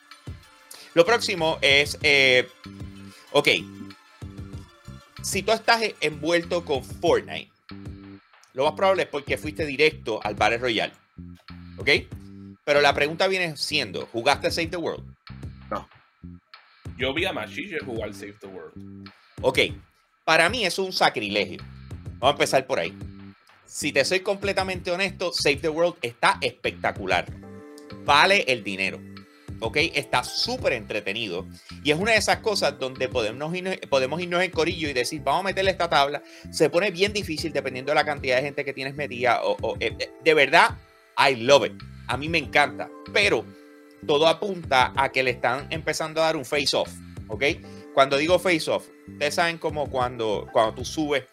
[0.94, 2.48] Lo próximo es, eh,
[3.32, 3.50] ok,
[5.22, 7.52] si tú estás envuelto con Fortnite,
[8.54, 10.94] lo más probable es porque fuiste directo al Battle Royale.
[11.78, 11.90] ¿Ok?
[12.64, 15.04] Pero la pregunta viene siendo, ¿jugaste Save the World?
[15.70, 15.90] No.
[16.98, 19.10] Yo vi a Machiche jugar Save the World.
[19.42, 19.60] Ok.
[20.24, 21.62] Para mí es un sacrilegio.
[22.20, 22.98] Vamos a empezar por ahí
[23.76, 27.26] si te soy completamente honesto, Save the World está espectacular.
[28.06, 29.02] Vale el dinero.
[29.60, 29.76] ¿ok?
[29.94, 31.46] Está súper entretenido.
[31.84, 35.22] Y es una de esas cosas donde podemos irnos, podemos irnos en corillo y decir,
[35.26, 36.24] vamos a meterle esta tabla.
[36.52, 39.42] Se pone bien difícil dependiendo de la cantidad de gente que tienes metida.
[39.44, 40.78] O, eh, eh, de verdad,
[41.18, 41.74] I love it.
[42.08, 42.90] A mí me encanta.
[43.12, 43.44] Pero
[44.08, 46.94] todo apunta a que le están empezando a dar un face off,
[47.28, 47.44] ¿ok?
[47.94, 51.26] Cuando digo face off, ustedes saben como cuando, cuando tú subes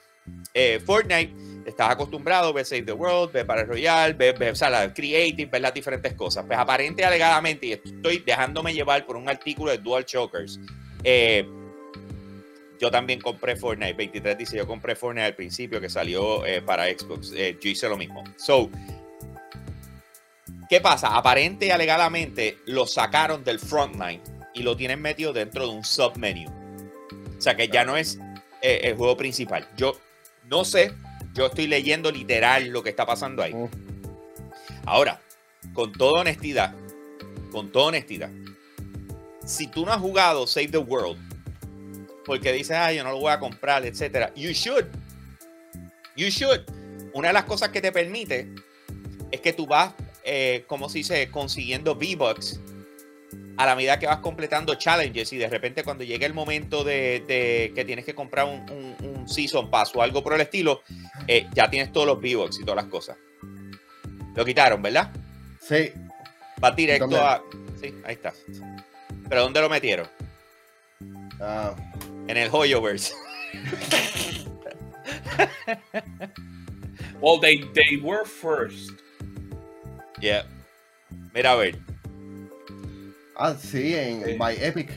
[0.54, 5.46] eh, Fortnite estás acostumbrado, ver Save the World, ver Battle Royale, ver, ver o Creative,
[5.50, 6.44] ver las diferentes cosas.
[6.46, 10.58] Pues aparente alegadamente, y estoy dejándome llevar por un artículo de Dual Chokers,
[11.04, 11.46] eh,
[12.80, 13.92] yo también compré Fortnite.
[13.94, 17.32] 23 dice: Yo compré Fortnite al principio que salió eh, para Xbox.
[17.34, 18.24] Eh, yo hice lo mismo.
[18.36, 18.70] So,
[20.68, 21.16] ¿qué pasa?
[21.16, 24.20] Aparente y alegadamente lo sacaron del frontline
[24.54, 26.50] y lo tienen metido dentro de un submenu.
[27.38, 28.18] O sea que ya no es
[28.60, 29.68] el juego principal.
[29.76, 29.96] Yo
[30.48, 30.92] no sé
[31.34, 33.54] yo estoy leyendo literal lo que está pasando ahí.
[34.84, 35.20] Ahora,
[35.72, 36.74] con toda honestidad,
[37.50, 38.30] con toda honestidad,
[39.44, 41.18] si tú no has jugado Save the World,
[42.24, 44.86] porque dices, ah, yo no lo voy a comprar, etcétera, you should.
[46.16, 46.60] You should.
[47.14, 48.48] Una de las cosas que te permite
[49.30, 49.92] es que tú vas,
[50.24, 52.60] eh, como se dice, consiguiendo V-Bucks
[53.62, 57.72] a la medida que vas completando challenges y de repente cuando llegue el momento de,
[57.74, 60.82] que tienes que comprar un, Season Pass o algo por el estilo,
[61.28, 63.16] eh, ya tienes todos los V-Bucks y todas las cosas.
[64.34, 65.12] Lo quitaron, ¿verdad?
[65.60, 65.92] Sí.
[66.62, 67.42] Va directo a...
[67.80, 68.32] Sí, ahí está.
[69.28, 70.08] ¿Pero dónde lo metieron?
[71.40, 71.74] Ah.
[72.26, 73.14] En el Hoyoverse.
[77.20, 78.90] well, they, they were first.
[80.20, 80.44] Yeah.
[81.34, 81.91] Mira a ver.
[83.36, 84.36] Ah, sí, en Eh.
[84.38, 84.90] My Epic.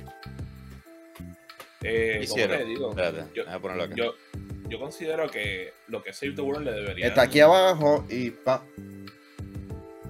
[1.81, 2.57] Eh, ¿cómo Hicieron.
[2.57, 2.89] te digo?
[2.89, 3.95] Espérate, Yo- déjame ponerlo acá.
[3.95, 4.13] Yo,
[4.69, 7.07] yo considero que lo que Save the World le debería.
[7.07, 8.63] Está aquí abajo y pa.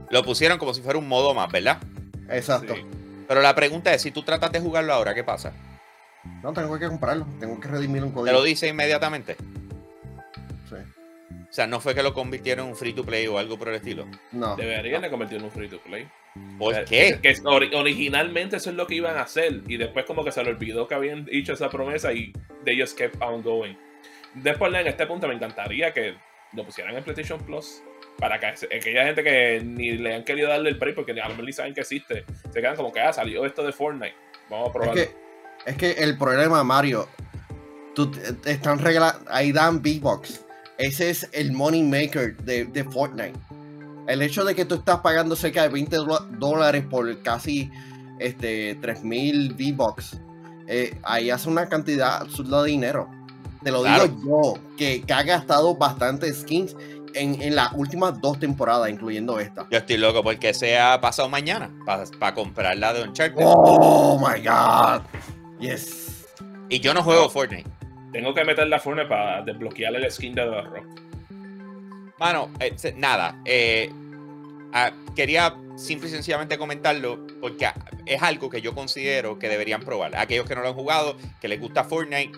[0.09, 1.79] Lo pusieron como si fuera un modo más, ¿verdad?
[2.29, 2.75] Exacto.
[2.75, 2.85] Sí.
[3.27, 5.51] Pero la pregunta es, si tú tratas de jugarlo ahora, ¿qué pasa?
[6.43, 7.27] No, tengo que comprarlo.
[7.39, 8.37] Tengo que redimir un Te código.
[8.37, 9.35] lo dice inmediatamente.
[10.69, 10.75] Sí.
[11.49, 13.69] O sea, no fue que lo convirtieron en un free to play o algo por
[13.69, 14.07] el estilo.
[14.31, 14.55] No.
[14.55, 16.07] Deberían de convertirlo en un free to play.
[16.57, 17.19] ¿Por Eh, qué?
[17.21, 19.61] Que ori- originalmente eso es lo que iban a hacer.
[19.67, 22.33] Y después, como que se le olvidó que habían hecho esa promesa y
[22.63, 23.73] they just kept on going.
[24.33, 26.15] Después, en este punto, me encantaría que
[26.53, 27.81] lo pusieran en PlayStation Plus.
[28.17, 31.23] Para que aquella gente que ni le han querido darle el break porque ni a
[31.25, 34.15] lo mejor ni saben que existe, se quedan como que, ah, salió esto de Fortnite.
[34.49, 34.93] Vamos a Es probarlo.
[34.93, 35.09] que,
[35.65, 37.09] es que el problema, Mario,
[37.93, 40.45] tú te- te están regalando, ahí dan V-Box.
[40.77, 43.33] Ese es el money maker de, de Fortnite.
[44.07, 47.71] El hecho de que tú estás pagando cerca de 20 dola- dólares por casi
[48.19, 50.19] este, 3000 V-Box,
[50.67, 53.09] eh, ahí hace una cantidad absurda de dinero.
[53.63, 54.07] Te lo Claro.
[54.07, 56.75] digo yo, que, que ha gastado bastantes skins
[57.15, 59.65] en, en las últimas dos temporadas, incluyendo esta.
[59.71, 63.41] Yo estoy loco porque sea pasado mañana para comprar la de Uncharted.
[63.43, 65.01] Oh my god.
[65.59, 66.25] Yes.
[66.69, 67.69] Y yo no juego Fortnite.
[68.11, 70.85] Tengo que meter la Fortnite para desbloquearle el skin de The Rock.
[72.25, 73.39] Mano, eh, se- nada.
[73.45, 73.91] eh,
[74.73, 77.75] ah, quería simple y sencillamente comentarlo porque ah,
[78.07, 80.15] es algo que yo considero que deberían probar.
[80.15, 82.31] Aquellos que no lo han jugado, que les gusta Fortnite,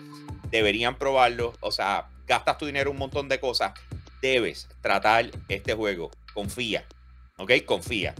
[0.50, 1.54] deberían probarlo.
[1.60, 3.72] O sea, gastas tu dinero en un montón de cosas.
[4.20, 6.10] Debes tratar este juego.
[6.34, 6.84] Confía.
[7.38, 7.52] ¿Ok?
[7.64, 8.14] Confía.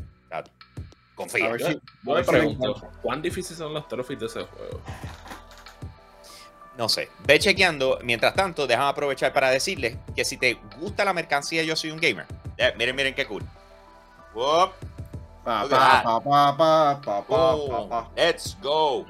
[1.15, 1.47] Confía.
[1.47, 1.73] A ver si-
[2.05, 4.81] yo me pregunto, ¿cuán difíciles son los trophies de ese juego?
[6.79, 7.11] No sé.
[7.27, 7.99] Ve chequeando.
[8.05, 11.99] Mientras tanto, déjame aprovechar para decirles que si te gusta la mercancía, yo soy un
[11.99, 12.25] gamer.
[12.57, 13.43] Eh, miren, miren qué cool.
[14.33, 14.71] Whoop.
[15.45, 18.11] Pa, pa, pa.
[18.15, 19.07] Let's go.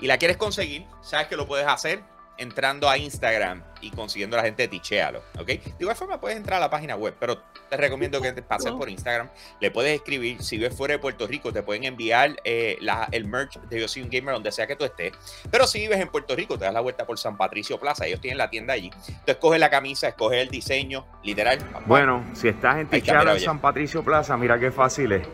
[0.00, 2.02] Y la quieres conseguir, sabes que lo puedes hacer
[2.38, 5.46] entrando a Instagram y consiguiendo a la gente, tichealo, ¿ok?
[5.46, 8.72] De igual forma puedes entrar a la página web, pero te recomiendo que te pases
[8.72, 9.28] por Instagram.
[9.60, 13.24] Le puedes escribir, si vives fuera de Puerto Rico, te pueden enviar eh, la- el
[13.26, 15.12] merch de Yo Soy Un Gamer donde sea que tú estés.
[15.50, 18.20] Pero si vives en Puerto Rico, te das la vuelta por San Patricio Plaza, ellos
[18.20, 18.90] tienen la tienda allí.
[19.24, 21.58] Tú escoges la camisa, escoges el diseño, literal.
[21.86, 23.40] Bueno, si estás en mira, en.
[23.40, 25.26] San Patricio Plaza, mira qué fácil es.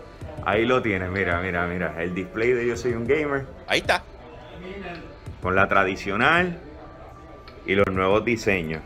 [0.44, 1.94] Ahí lo tienes, mira, mira, mira.
[2.00, 4.02] El display de Yo Soy un Gamer Ahí está.
[5.42, 6.60] con la tradicional
[7.66, 8.82] y los nuevos diseños.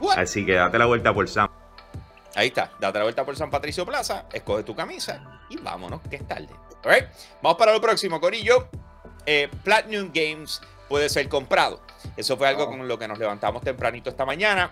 [0.00, 0.18] What?
[0.18, 1.48] Así que date la vuelta por San.
[2.34, 6.16] Ahí está, date la vuelta por San Patricio Plaza, escoge tu camisa y vámonos, que
[6.16, 6.48] es tarde.
[6.84, 7.06] Alright,
[7.42, 8.68] Vamos para lo próximo, Corillo.
[9.26, 11.80] Eh, Platinum Games puede ser comprado.
[12.16, 12.68] Eso fue algo Oh.
[12.68, 14.70] con lo que nos levantamos tempranito esta mañana.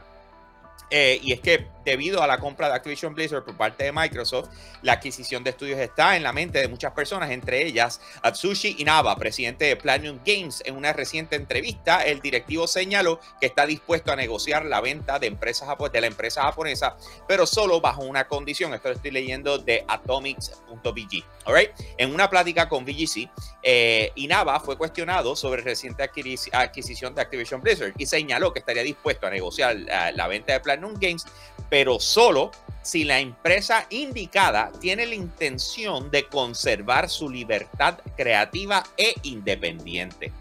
[0.91, 4.49] Eh, y es que debido a la compra de Activision Blizzard por parte de Microsoft,
[4.82, 9.16] la adquisición de estudios está en la mente de muchas personas, entre ellas Atsushi Inaba,
[9.16, 10.62] presidente de Platinum Games.
[10.66, 15.28] En una reciente entrevista, el directivo señaló que está dispuesto a negociar la venta de,
[15.28, 16.97] empresas, de la empresa japonesa,
[17.28, 18.74] pero solo bajo una condición.
[18.74, 21.24] Esto lo estoy leyendo de atomics.bg.
[21.45, 21.70] alright.
[21.99, 23.30] En una plática con VGC,
[23.62, 29.28] eh, Inaba fue cuestionado sobre reciente adquisición de Activision Blizzard y señaló que estaría dispuesto
[29.28, 31.24] a negociar la, la venta de Platinum Games,
[31.68, 32.51] pero solo
[32.83, 40.33] si la empresa indicada tiene la intención de conservar su libertad creativa e independiente.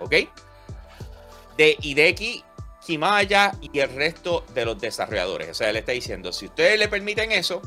[0.00, 0.14] ¿Ok?
[1.56, 2.44] De Hideki
[2.84, 5.50] Kimaya y el resto de los desarrolladores.
[5.50, 7.62] O sea, él está diciendo, si ustedes le permiten eso,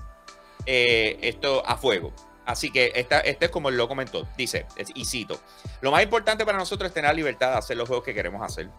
[0.65, 2.13] eh, esto a fuego.
[2.45, 4.27] Así que esta, este es como él lo comentó.
[4.35, 5.39] Dice, y cito,
[5.81, 8.41] lo más importante para nosotros es tener la libertad de hacer los juegos que queremos
[8.41, 8.69] hacer.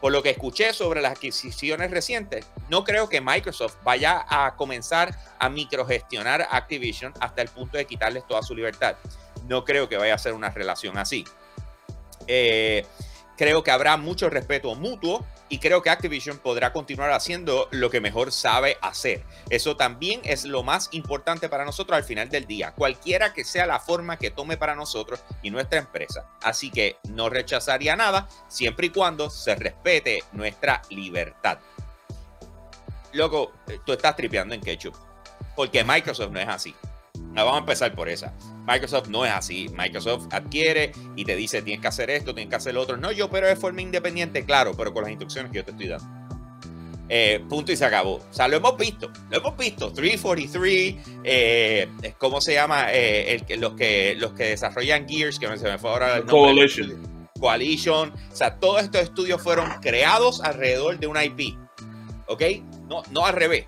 [0.00, 5.16] Por lo que escuché sobre las adquisiciones recientes, no creo que Microsoft vaya a comenzar
[5.38, 8.96] a microgestionar Activision hasta el punto de quitarles toda su libertad.
[9.48, 11.24] No creo que vaya a ser una relación así.
[12.26, 12.84] Eh,
[13.36, 18.00] creo que habrá mucho respeto mutuo y creo que Activision podrá continuar haciendo lo que
[18.00, 19.22] mejor sabe hacer.
[19.50, 23.66] Eso también es lo más importante para nosotros al final del día, cualquiera que sea
[23.66, 26.26] la forma que tome para nosotros y nuestra empresa.
[26.42, 31.58] Así que no rechazaría nada siempre y cuando se respete nuestra libertad.
[33.12, 33.52] Loco,
[33.84, 34.94] tú estás tripeando en ketchup,
[35.54, 36.74] porque Microsoft no es así.
[37.34, 38.32] Vamos a empezar por esa.
[38.66, 39.68] Microsoft no es así.
[39.76, 42.96] Microsoft adquiere y te dice tienes que hacer esto, tienes que hacer lo otro.
[42.96, 45.88] No, yo pero de forma independiente, claro, pero con las instrucciones que yo te estoy
[45.88, 46.06] dando.
[47.08, 48.14] Eh, punto y se acabó.
[48.16, 49.92] O sea, lo hemos visto, lo hemos visto.
[49.92, 51.88] 343, eh,
[52.18, 52.92] ¿cómo se llama?
[52.92, 56.14] Eh, el que- los, que, los que desarrollan Gears, que me- se me fue ahora
[56.16, 56.34] el nombre.
[56.54, 57.06] Coalition.
[57.38, 58.12] Coalition.
[58.32, 61.56] O sea, todos estos estudios fueron creados alrededor de una IP.
[62.28, 62.42] ¿ok?
[62.88, 63.66] No, no al revés.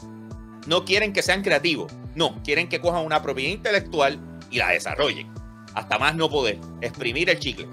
[0.66, 1.92] No quieren que sean creativos.
[2.14, 4.18] No, quieren que cojan una propiedad intelectual
[4.50, 5.32] y la desarrollen.
[5.74, 6.58] Hasta más no poder.
[6.80, 7.68] Exprimir el chicle.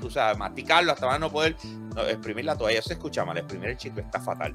[0.00, 1.56] Tú sabes, masticarlo hasta más no poder.
[2.08, 2.78] exprimir la toalla.
[2.78, 3.36] Eso se escucha mal.
[3.36, 4.54] Exprimir el chicle está fatal.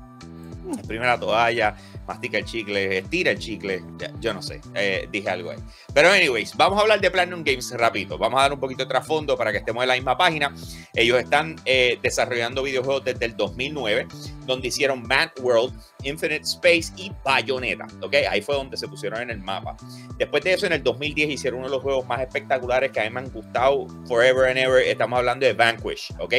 [0.72, 1.76] Exprime la toalla,
[2.08, 3.84] mastica el chicle, estira el chicle.
[4.20, 5.58] yo no sé, eh, dije algo ahí.
[5.94, 8.18] Pero, anyways, vamos a hablar de Platinum Games rápido.
[8.18, 10.54] Vamos a dar un poquito de trasfondo para que estemos en la misma página.
[10.94, 14.08] Ellos están eh, desarrollando videojuegos desde el 2009,
[14.46, 15.74] donde hicieron Mad World,
[16.04, 17.88] Infinite Space y Bayonetta.
[18.02, 18.16] ¿ok?
[18.30, 19.76] Ahí fue donde se pusieron en el mapa.
[20.18, 23.04] Después de eso, en el 2010 hicieron uno de los juegos más espectaculares que a
[23.04, 24.82] mí me han gustado forever and ever.
[24.82, 26.14] Estamos hablando de Vanquish.
[26.20, 26.34] ¿ok?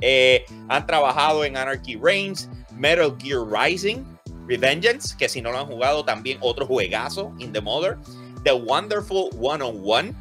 [0.00, 2.48] Eh, han trabajado en Anarchy Reigns.
[2.76, 4.04] Metal Gear Rising,
[4.46, 7.98] Revengeance, que si no lo han jugado también otro juegazo, In the Mother,
[8.42, 10.14] The Wonderful One on One,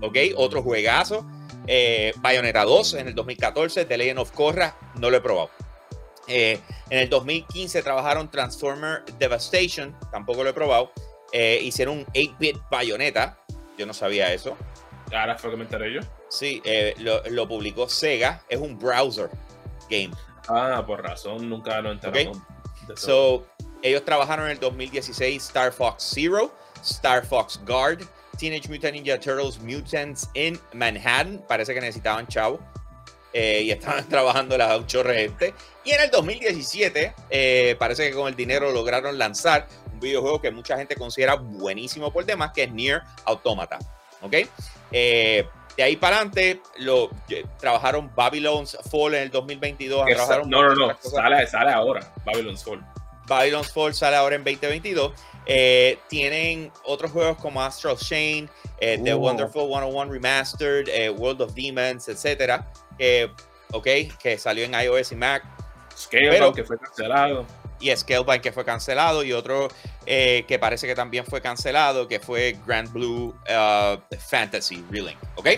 [0.00, 1.26] ok, otro juegazo,
[1.66, 5.50] eh, Bayonetta 2 en el 2014, The Legend of Korra, no lo he probado.
[6.28, 6.60] Eh,
[6.90, 10.92] en el 2015 trabajaron Transformer Devastation, tampoco lo he probado.
[11.32, 13.38] Eh, hicieron un 8-bit Bayonetta,
[13.76, 14.56] yo no sabía eso.
[15.12, 16.00] Ahora fue que me enteré yo.
[16.28, 16.62] Sí,
[16.98, 19.30] lo, lo publicó Sega, es un browser
[19.88, 20.10] game.
[20.48, 22.30] Ah, por razón, nunca lo enteré.
[22.96, 23.46] So,
[23.82, 28.04] ellos trabajaron en el 2016 Star Fox Zero, Star Fox Guard,
[28.38, 31.42] Teenage Mutant Ninja Turtles Mutants in Manhattan.
[31.48, 32.60] Parece que necesitaban chavo.
[33.38, 35.52] Eh, y estaban trabajando las ocho gente.
[35.84, 40.50] Y en el 2017, eh, parece que con el dinero lograron lanzar un videojuego que
[40.50, 43.78] mucha gente considera buenísimo por demás, que es Near Automata.
[44.22, 44.36] ¿Ok?
[44.90, 47.10] Eh, de ahí para adelante, lo,
[47.58, 50.06] trabajaron Babylon's Fall en el 2022.
[50.46, 52.82] no, no, no, sale, sale, ahora, Babylon's Fall.
[53.28, 55.12] Babylon's Fall sale ahora en 2022.
[55.46, 61.54] Eh, tienen otros juegos como Astral Chain, eh, The Wonderful 101 Remastered, eh, World of
[61.54, 62.62] Demons, etc.
[63.72, 63.86] ok,
[64.20, 65.44] que salió en iOS y Mac.
[65.96, 67.46] Scalebound, que fue cancelado
[67.80, 69.68] y Scalebound que fue cancelado y otro
[70.06, 75.48] eh, que parece que también fue cancelado que fue Grand Blue uh, Fantasy Relink, ¿ok?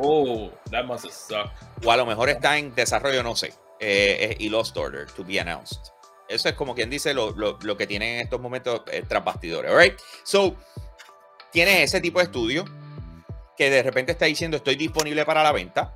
[0.00, 1.50] Oh, that must suck.
[1.84, 5.38] O a lo mejor está en desarrollo, no sé, eh, y Lost Order to be
[5.38, 5.92] announced.
[6.28, 9.24] Eso es como quien dice lo, lo, lo que tienen en estos momentos eh, tras
[9.24, 9.98] bastidores, ¿alright?
[10.24, 10.56] So,
[11.50, 12.64] tienes ese tipo de estudio
[13.56, 15.94] que de repente está diciendo estoy disponible para la venta.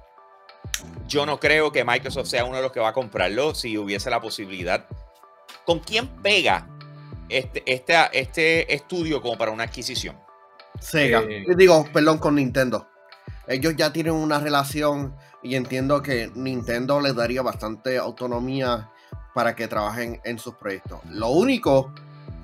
[1.06, 4.10] Yo no creo que Microsoft sea uno de los que va a comprarlo si hubiese
[4.10, 4.86] la posibilidad
[5.64, 6.66] ¿Con quién pega
[7.28, 10.18] este, este, este estudio como para una adquisición?
[10.80, 11.20] Sega.
[11.20, 12.88] Eh, digo, perdón, con Nintendo.
[13.46, 18.90] Ellos ya tienen una relación y entiendo que Nintendo les daría bastante autonomía
[19.34, 21.00] para que trabajen en sus proyectos.
[21.10, 21.92] Lo único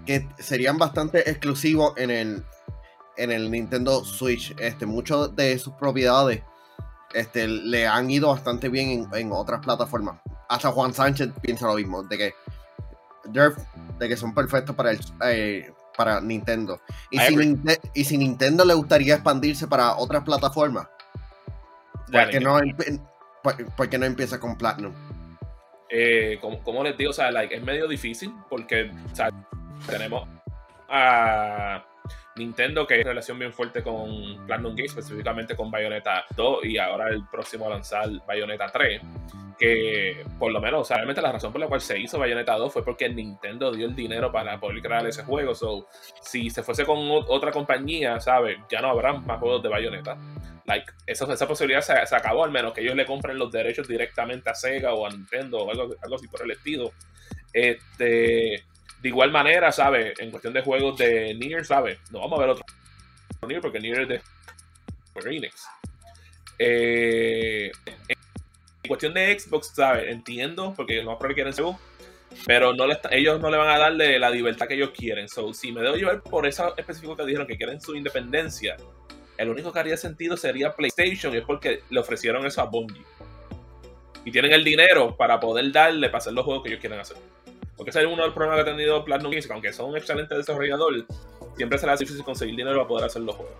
[0.06, 2.44] que serían bastante exclusivos en el,
[3.16, 4.54] en el Nintendo Switch.
[4.58, 6.42] Este, muchas de sus propiedades
[7.12, 10.20] este, le han ido bastante bien en, en, otras plataformas.
[10.48, 12.34] Hasta Juan Sánchez piensa lo mismo, de que
[13.98, 16.80] de que son perfectos para, el, eh, para Nintendo.
[17.10, 20.88] Y si, Nintendo le gustaría expandirse para otras plataformas,
[22.10, 22.58] ¿por qué, no,
[23.98, 24.92] no empieza con Platinum?
[25.90, 28.90] Eh, como, les digo, o sea, es medio difícil porque
[29.88, 30.28] tenemos
[30.88, 31.84] a
[32.38, 37.08] Nintendo que es relación bien fuerte con Platinum Games, específicamente con Bayonetta 2 y ahora
[37.08, 39.02] el próximo a lanzar Bayonetta 3
[39.58, 42.84] que por lo menos, o la razón por la cual se hizo Bayonetta 2 fue
[42.84, 45.54] porque Nintendo dio el dinero para poder crear ese juego.
[45.54, 45.88] So,
[46.20, 48.58] si se fuese con otra compañía, ¿sabes?
[48.70, 50.16] Ya no habrá más juegos de Bayonetta.
[50.64, 54.48] Like, esa, esa posibilidad se, acabó, al menos que ellos le compren los derechos directamente
[54.48, 56.92] a Sega o a Nintendo o algo, algo así por el estilo.
[57.52, 58.64] Este,
[59.00, 60.18] de igual manera, ¿sabes?
[60.18, 61.98] En cuestión de juegos de Nier, ¿sabes?
[62.10, 62.64] No vamos a ver otro
[63.46, 64.20] Nier porque Nier es de
[65.14, 65.66] Phoenix.
[66.58, 67.70] Eh,
[68.86, 70.08] cuestión de Xbox, ¿sabes?
[70.08, 71.76] Entiendo, porque no que quieren según,
[72.46, 75.28] pero no le ellos no le van a darle la libertad que ellos quieren.
[75.28, 78.76] So, si me debo llevar por eso específico que dijeron que quieren su independencia,
[79.36, 83.04] el único que haría sentido sería PlayStation, y es porque le ofrecieron eso a Bungie.
[84.24, 87.16] Y tienen el dinero para poder darle para hacer los juegos que ellos quieren hacer.
[87.78, 89.96] Porque ese es uno de los problemas que ha tenido Platinum Games, aunque son un
[89.96, 91.06] excelente desarrollador,
[91.56, 93.54] siempre será difícil conseguir dinero para poder hacer los juegos.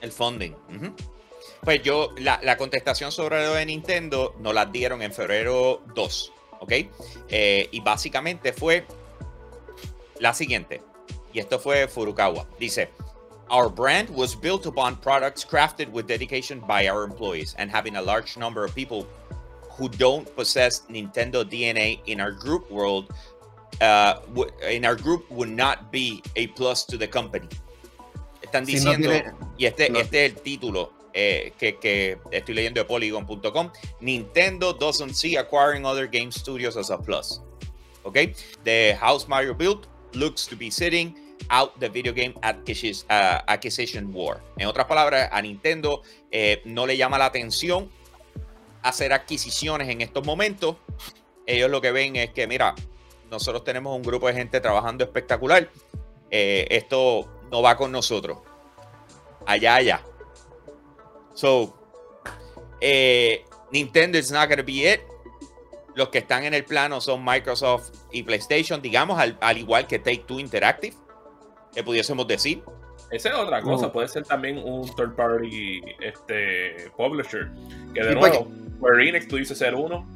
[0.00, 0.52] El funding.
[1.62, 6.72] Pues yo, la, contestación sobre lo de Nintendo nos la dieron en febrero 2, ¿ok?
[7.28, 8.86] Eh, y básicamente fue
[10.20, 10.80] la siguiente,
[11.32, 12.46] y esto fue Furukawa.
[12.60, 12.90] Dice,
[13.48, 18.02] Our brand was built upon products crafted with dedication by our employees and having a
[18.02, 19.06] large number of people
[19.76, 23.12] who don't possess Nintendo DNA in our group world
[23.80, 24.20] uh,
[24.70, 27.48] in our group would not be a plus to the company.
[28.42, 29.10] Están diciendo,
[29.58, 33.70] y este, este es el título, eh, que, que, estoy leyendo de Polygon.com,
[34.00, 37.40] Nintendo doesn't see acquiring other game studios as a plus.
[38.04, 41.16] Okay, The house Mario built looks to be sitting
[41.50, 44.40] out the video game uh, acquisition war.
[44.58, 47.90] En otras palabras, a Nintendo eh, no le llama la atención
[48.88, 50.76] hacer adquisiciones en estos momentos.
[51.46, 52.74] Ellos lo que ven es que, mira,
[53.30, 55.68] nosotros tenemos un grupo de gente trabajando espectacular.
[56.30, 58.38] Eh, esto no va con nosotros.
[59.46, 60.02] Allá, allá.
[61.34, 61.76] So,
[62.80, 65.00] eh, Nintendo is not going to be it.
[65.94, 70.24] Los que están en el plano son Microsoft y PlayStation, digamos, al, igual que Take
[70.26, 70.94] Two Interactive,
[71.74, 72.62] que pudiésemos decir.
[73.10, 77.50] Esa es otra cosa, puede ser también un third party este, publisher.
[77.94, 78.48] Que de nuevo,
[79.00, 80.06] Enix tú dices ser uno.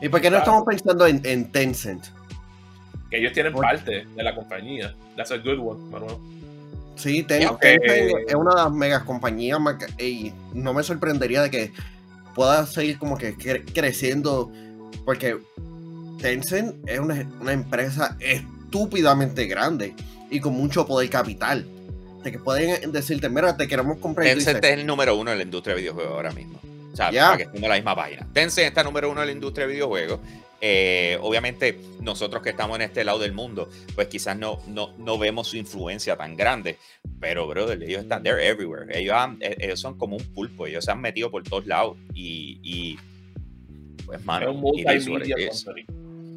[0.00, 2.04] ¿Y por qué no estamos pensando en, Tencent?
[3.10, 4.94] Que ellos tienen parte de la compañía.
[5.16, 6.16] That's a good one, Manuel.
[6.96, 9.58] Sí, Tencent es una de las megas compañías
[9.98, 11.72] y no me sorprendería de que
[12.34, 13.34] pueda seguir como que
[13.72, 14.52] creciendo
[15.04, 15.38] porque
[16.20, 19.94] Tencent es una, empresa estúpidamente grande
[20.30, 21.66] y con mucho poder capital.
[22.22, 24.26] De que pueden decirte, mira, te queremos comprar.
[24.26, 26.60] Tencent es el número uno en la industria de videojuegos ahora mismo.
[27.06, 28.26] O sea, para que estemos en la misma página.
[28.32, 30.20] Tencent está número uno en la industria de videojuegos.
[30.60, 35.16] Eh, obviamente, nosotros que estamos en este lado del mundo, pues quizás no, no, no
[35.18, 36.78] vemos su influencia tan grande.
[37.20, 38.86] Pero, brother, ellos están, they're everywhere.
[38.96, 40.66] Ellos, eh, ellos son como un pulpo.
[40.66, 41.96] Ellos se han metido por todos lados.
[42.14, 42.98] y
[44.08, 44.50] pues, mano.
[44.86, 45.22] Es un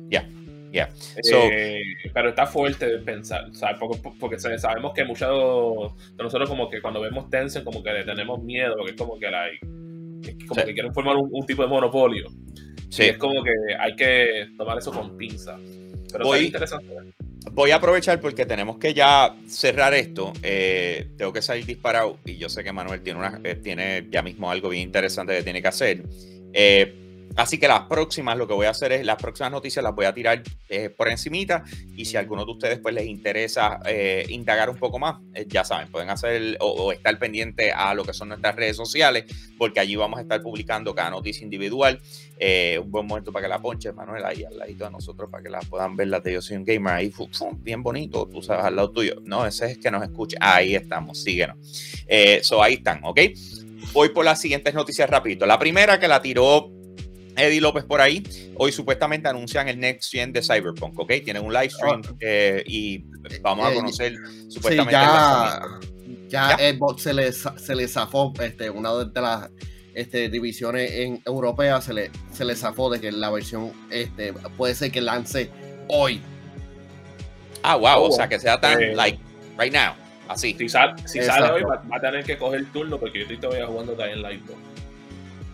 [0.09, 0.27] Ya,
[0.73, 0.89] ya.
[1.33, 1.81] Eh,
[2.13, 3.49] pero está fuerte de pensar,
[4.19, 8.43] Porque, sabemos que muchos de nosotros como que cuando vemos Tencent como que le tenemos
[8.43, 9.27] miedo, porque es como que,
[10.47, 12.27] como que quieren formar un, tipo de monopolio.
[12.89, 13.03] Sí.
[13.03, 15.57] es como que hay que tomar eso con pinza.
[16.11, 16.93] Pero voy, interesante.
[17.51, 20.31] Voy a aprovechar porque tenemos que ya cerrar esto.
[20.43, 24.21] Eh, tengo que salir disparado y yo sé que Manuel tiene, una, eh, tiene ya
[24.21, 26.03] mismo algo bien interesante que tiene que hacer.
[26.53, 29.95] Eh, Así que las próximas, lo que voy a hacer es, las próximas noticias las
[29.95, 31.63] voy a tirar eh, por encimita
[31.95, 35.45] y si a alguno de ustedes pues les interesa eh, indagar un poco más, eh,
[35.47, 39.25] ya saben, pueden hacer o, estar pendiente a lo que son nuestras redes sociales,
[39.57, 42.01] porque allí vamos a estar publicando cada noticia individual.
[42.79, 45.49] un buen momento para que la ponches, Manuel, ahí al ladito de nosotros, para que
[45.49, 47.13] la puedan ver las de Yo Soy un Gamer, ahí,
[47.57, 49.15] bien bonito, tú sabes, al lado tuyo.
[49.23, 50.37] No, ese es que nos escucha.
[50.41, 51.57] Ahí estamos, síguenos.
[52.41, 53.19] so ahí están, ¿ok?
[53.93, 55.45] Voy por las siguientes noticias rapidito.
[55.45, 56.70] La primera que la tiró
[57.35, 58.23] Eddie López por ahí.
[58.55, 61.13] Hoy supuestamente anuncian el Next Gen de Cyberpunk, ¿ok?
[61.23, 62.15] Tienen un live stream ah.
[62.19, 63.03] eh, y
[63.41, 64.13] vamos a eh, conocer
[64.49, 64.95] supuestamente.
[64.95, 69.49] Sí, ya, ya, Xbox se le, se le zafó este, una de las
[69.93, 74.75] este, divisiones en europeas, se le, se le zafó de que la versión este, puede
[74.75, 75.49] ser que lance
[75.87, 76.21] hoy.
[77.63, 79.19] Ah, wow, o sea que sea tan, eh, like,
[79.57, 79.93] right now,
[80.27, 80.55] así.
[80.57, 83.67] Si, si sale hoy, va, a tener que coger el turno porque yo estoy todavía
[83.67, 84.41] jugando también live.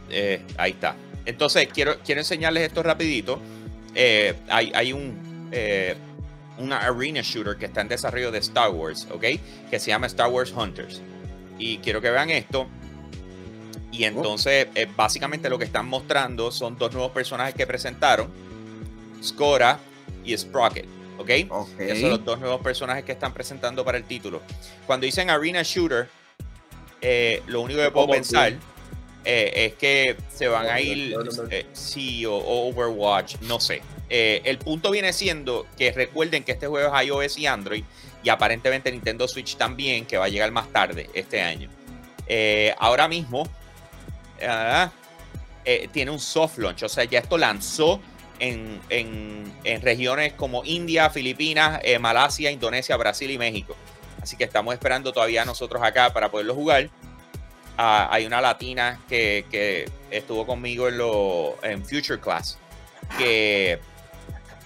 [0.09, 0.95] Eh, ahí está.
[1.28, 3.39] Entonces, quiero, quiero enseñarles esto rapidito.
[3.93, 5.93] Eh, hay, hay un, eh,
[6.57, 9.25] una arena shooter que está en desarrollo de Star Wars, ¿ok?
[9.69, 11.01] Que se llama Star Wars Hunters.
[11.59, 12.67] Y quiero que vean esto.
[13.91, 14.07] Y oh.
[14.07, 18.30] entonces, eh, básicamente lo que están mostrando son dos nuevos personajes que presentaron.
[19.21, 19.80] Scora
[20.23, 20.86] y Sprocket.
[21.17, 21.30] ¿ok?
[21.80, 24.41] Esos son los dos nuevos personajes que están presentando para el título.
[24.86, 26.07] Cuando dicen Arena Shooter,
[27.47, 28.53] lo único que puedo pensar
[29.30, 31.13] eh, es que se van a ir,
[31.51, 33.82] eh, sí, o, Overwatch, no sé.
[34.09, 37.84] Eh, el punto viene siendo que recuerden que este juego es iOS y Android
[38.23, 41.69] y aparentemente Nintendo Switch también, que va a llegar más tarde este año.
[42.80, 43.49] ahora mismo
[44.47, 44.91] ah,
[45.91, 47.99] tiene un soft launch, o sea, ya esto lanzó
[48.39, 53.75] en, en regiones como India, Filipinas, Malasia, Indonesia, Brasil y México.
[54.21, 56.89] Así que estamos esperando todavía nosotros acá para poderlo jugar.
[57.78, 62.57] Ah, hay una latina que, estuvo conmigo en, lo, en Future Class,
[63.19, 63.80] que,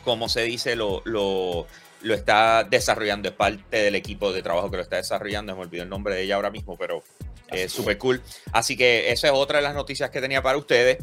[0.05, 1.67] como se dice, lo, lo,
[2.01, 5.89] está desarrollando, es parte del equipo de trabajo que lo está desarrollando, me olvidó el
[5.89, 7.03] nombre de ella ahora mismo, pero
[7.49, 8.21] es súper cool.
[8.53, 10.99] Así que esa es otra de las noticias que tenía para ustedes.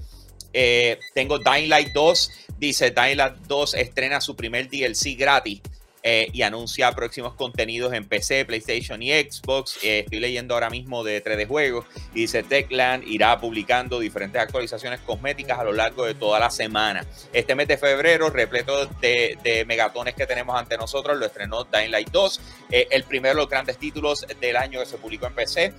[0.54, 5.60] Eh, tengo Dying Light 2, dice Dying Light 2 estrena su primer DLC gratis
[6.04, 9.78] eh, y anuncia próximos contenidos en PC, PlayStation y Xbox.
[9.82, 15.00] Eh, estoy leyendo ahora mismo de 3D Juegos y dice Techland irá publicando diferentes actualizaciones
[15.00, 17.04] cosméticas a lo largo de toda la semana.
[17.32, 22.10] Este mes de febrero, repleto de, megatones que tenemos ante nosotros, lo estrenó Dying Light
[22.10, 22.40] 2,
[22.70, 25.74] eh, el primero de los grandes títulos del año que se publicó en PC.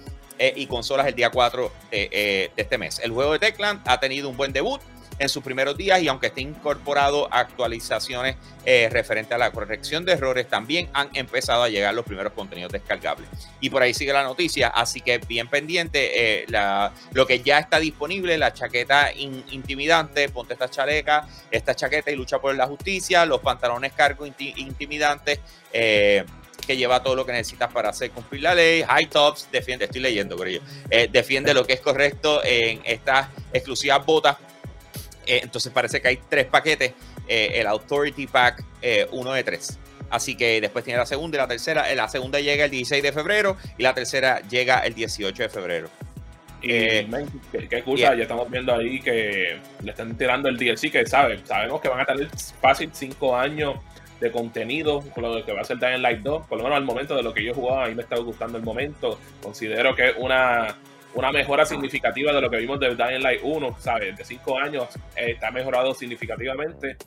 [0.55, 2.99] y consolas el día 4 de, de este mes.
[2.99, 4.79] El juego de Techland ha tenido un buen debut
[5.19, 10.13] en sus primeros días y aunque esté incorporado actualizaciones eh, referente a la corrección de
[10.13, 13.29] errores, también han empezado a llegar los primeros contenidos descargables.
[13.59, 16.45] Y por ahí sigue la noticia, así que bien pendiente, eh,
[17.11, 22.39] lo que ya está disponible, la chaqueta intimidante, ponte esta chaleca, esta chaqueta y lucha
[22.39, 25.39] por la justicia, los pantalones cargo intimidantes.
[25.71, 26.25] Eh,
[26.69, 28.83] que lleva todo lo que necesitas para hacer cumplir la ley.
[28.83, 30.61] High Tops defiende, estoy leyendo por ello,
[30.91, 34.37] eh, defiende lo que es correcto en estas exclusivas botas.
[35.29, 36.93] Eh, entonces parece que hay tres paquetes.
[37.27, 38.63] Eh, el Authority Pack,
[39.11, 39.77] uno de tres.
[40.09, 41.93] Así que después tiene la segunda y la tercera.
[41.93, 45.89] La segunda llega el 16 de febrero y la tercera llega el 18 de febrero.
[46.61, 47.07] Y qué,
[47.71, 51.87] excusa, ya estamos viendo ahí que le están tirando el DLC, que sabe, sabemos que
[51.87, 52.27] van a tener
[52.59, 53.75] fácil cinco años
[54.19, 56.47] de contenido con lo que va a ser Dying Light 2.
[56.47, 58.57] Por lo menos al momento de lo que yo jugaba, a mí me está gustando
[58.57, 59.19] el momento.
[59.41, 60.75] Considero que es una,
[61.15, 64.17] una mejora significativa de lo que vimos de Dying Light 1, ¿sabes?
[64.17, 66.97] De 5 años eh, está mejorado significativamente.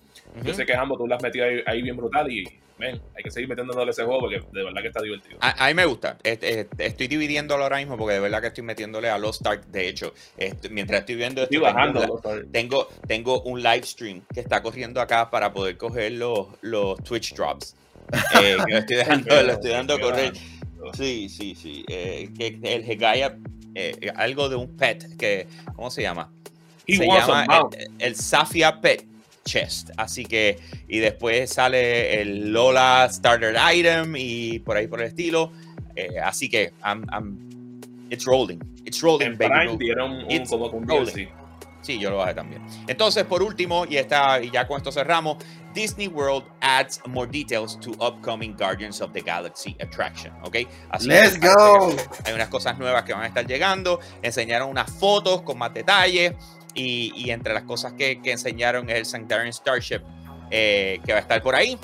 [0.42, 2.44] Yo sé que ambos tú lo has metido ahí bien brutal y
[2.90, 5.38] hay que seguir metiéndole ese juego porque de verdad que está divertido.
[5.40, 6.16] A, mí me gusta.
[6.22, 9.66] Estoy dividiéndolo ahora mismo porque de verdad que estoy metiéndole a Lost Ark.
[9.66, 10.12] De hecho,
[10.70, 11.60] mientras estoy viendo esto,
[12.50, 17.34] tengo, tengo, un live stream que está corriendo acá para poder coger los, los Twitch
[17.34, 17.76] drops.
[18.42, 20.32] Eh, que lo estoy dejando, lo estoy dando correr.
[20.94, 21.84] Sí, sí, sí.
[21.88, 23.36] Eh, que el Hegaya,
[23.74, 26.30] eh, algo de un pet, que, ¿cómo se llama?
[26.86, 29.06] se llama el, el Safia Pet
[29.44, 29.90] chest.
[29.96, 30.58] Así que,
[30.88, 35.52] y después sale el Lola Starter Item y por ahí por el estilo.
[35.96, 37.80] Eh, así que, I'm, I'm,
[38.10, 38.58] it's rolling.
[38.84, 39.76] It's rolling, baby.
[39.78, 41.28] Dieron un, como un rolling.
[41.82, 42.62] Sí, yo lo bajé también.
[42.86, 45.38] Entonces, por último, y, está, y ya con esto cerramos,
[45.74, 50.32] Disney World adds more details to upcoming Guardians of the Galaxy attraction.
[50.42, 50.68] ¿Ok?
[50.90, 51.94] Así Let's go.
[52.24, 54.00] Hay unas cosas nuevas que van a estar llegando.
[54.22, 56.34] Enseñaron unas fotos con más detalles.
[56.74, 60.00] Y, entre las cosas que, enseñaron es el Sanctarian Starship
[60.50, 61.78] eh, que va a estar por ahí.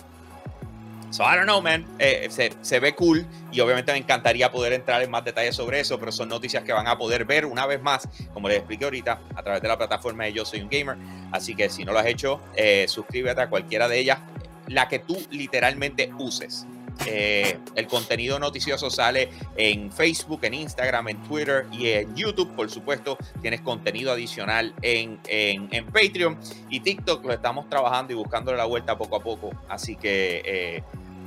[1.11, 1.87] So, I don't know, man.
[1.99, 2.29] Eh,
[2.61, 6.13] se, ve cool y obviamente me encantaría poder entrar en más detalles sobre eso, pero
[6.13, 9.43] son noticias que van a poder ver una vez más, como les expliqué ahorita, a
[9.43, 10.97] través de la plataforma de Yo Soy un Gamer.
[11.33, 14.19] Así que si no lo has hecho, eh, suscríbete a cualquiera de ellas,
[14.67, 16.67] la que tú literalmente uses.
[17.07, 22.55] Eh, el contenido noticioso sale en Facebook, en Instagram, en Twitter y en YouTube.
[22.55, 26.39] Por supuesto, tienes contenido adicional en, en, Patreon
[26.71, 27.25] y TikTok.
[27.25, 29.51] Lo estamos trabajando y buscándole la vuelta poco a poco.
[29.69, 30.83] Así que eh,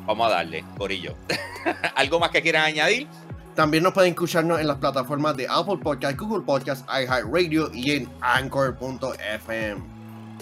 [0.05, 1.15] vamos a darle, Corillo.
[1.95, 3.07] ¿Algo más que quieran añadir?
[3.55, 8.09] También nos pueden escucharnos en las plataformas de Apple Podcast, Google Podcast, iHeartRadio y en
[8.21, 9.81] Anchor.fm.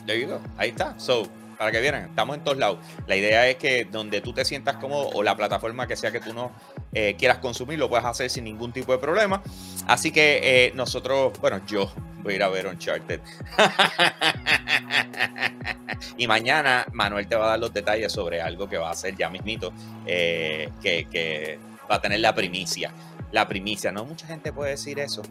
[0.05, 0.39] There you go.
[0.57, 0.97] Ahí está.
[0.99, 1.27] So,
[1.59, 2.79] para que vieran, estamos en todos lados.
[3.05, 6.21] La idea es que donde tú te sientas cómodo o la plataforma que sea que
[6.21, 6.53] tú no
[6.93, 9.43] eh, quieras consumir, lo puedes hacer sin ningún tipo de problema.
[9.85, 11.91] Así que eh, nosotros, bueno, yo
[12.23, 13.19] voy a ir a ver Uncharted.
[16.17, 19.17] y mañana Manuel te va a dar los detalles sobre algo que va a hacer
[19.17, 19.73] ya mismito,
[20.05, 21.59] eh, que, que
[21.91, 22.93] va a tener la primicia.
[23.33, 25.23] La primicia, no mucha gente puede decir eso.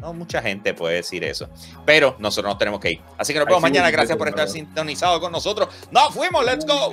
[0.00, 1.48] No mucha gente puede decir eso.
[1.84, 3.00] Pero nosotros nos tenemos que ir.
[3.18, 3.90] Así que nos vemos mañana.
[3.90, 5.68] Gracias por estar sintonizado con nosotros.
[5.90, 6.44] ¡Nos fuimos!
[6.44, 6.92] ¡Let's go!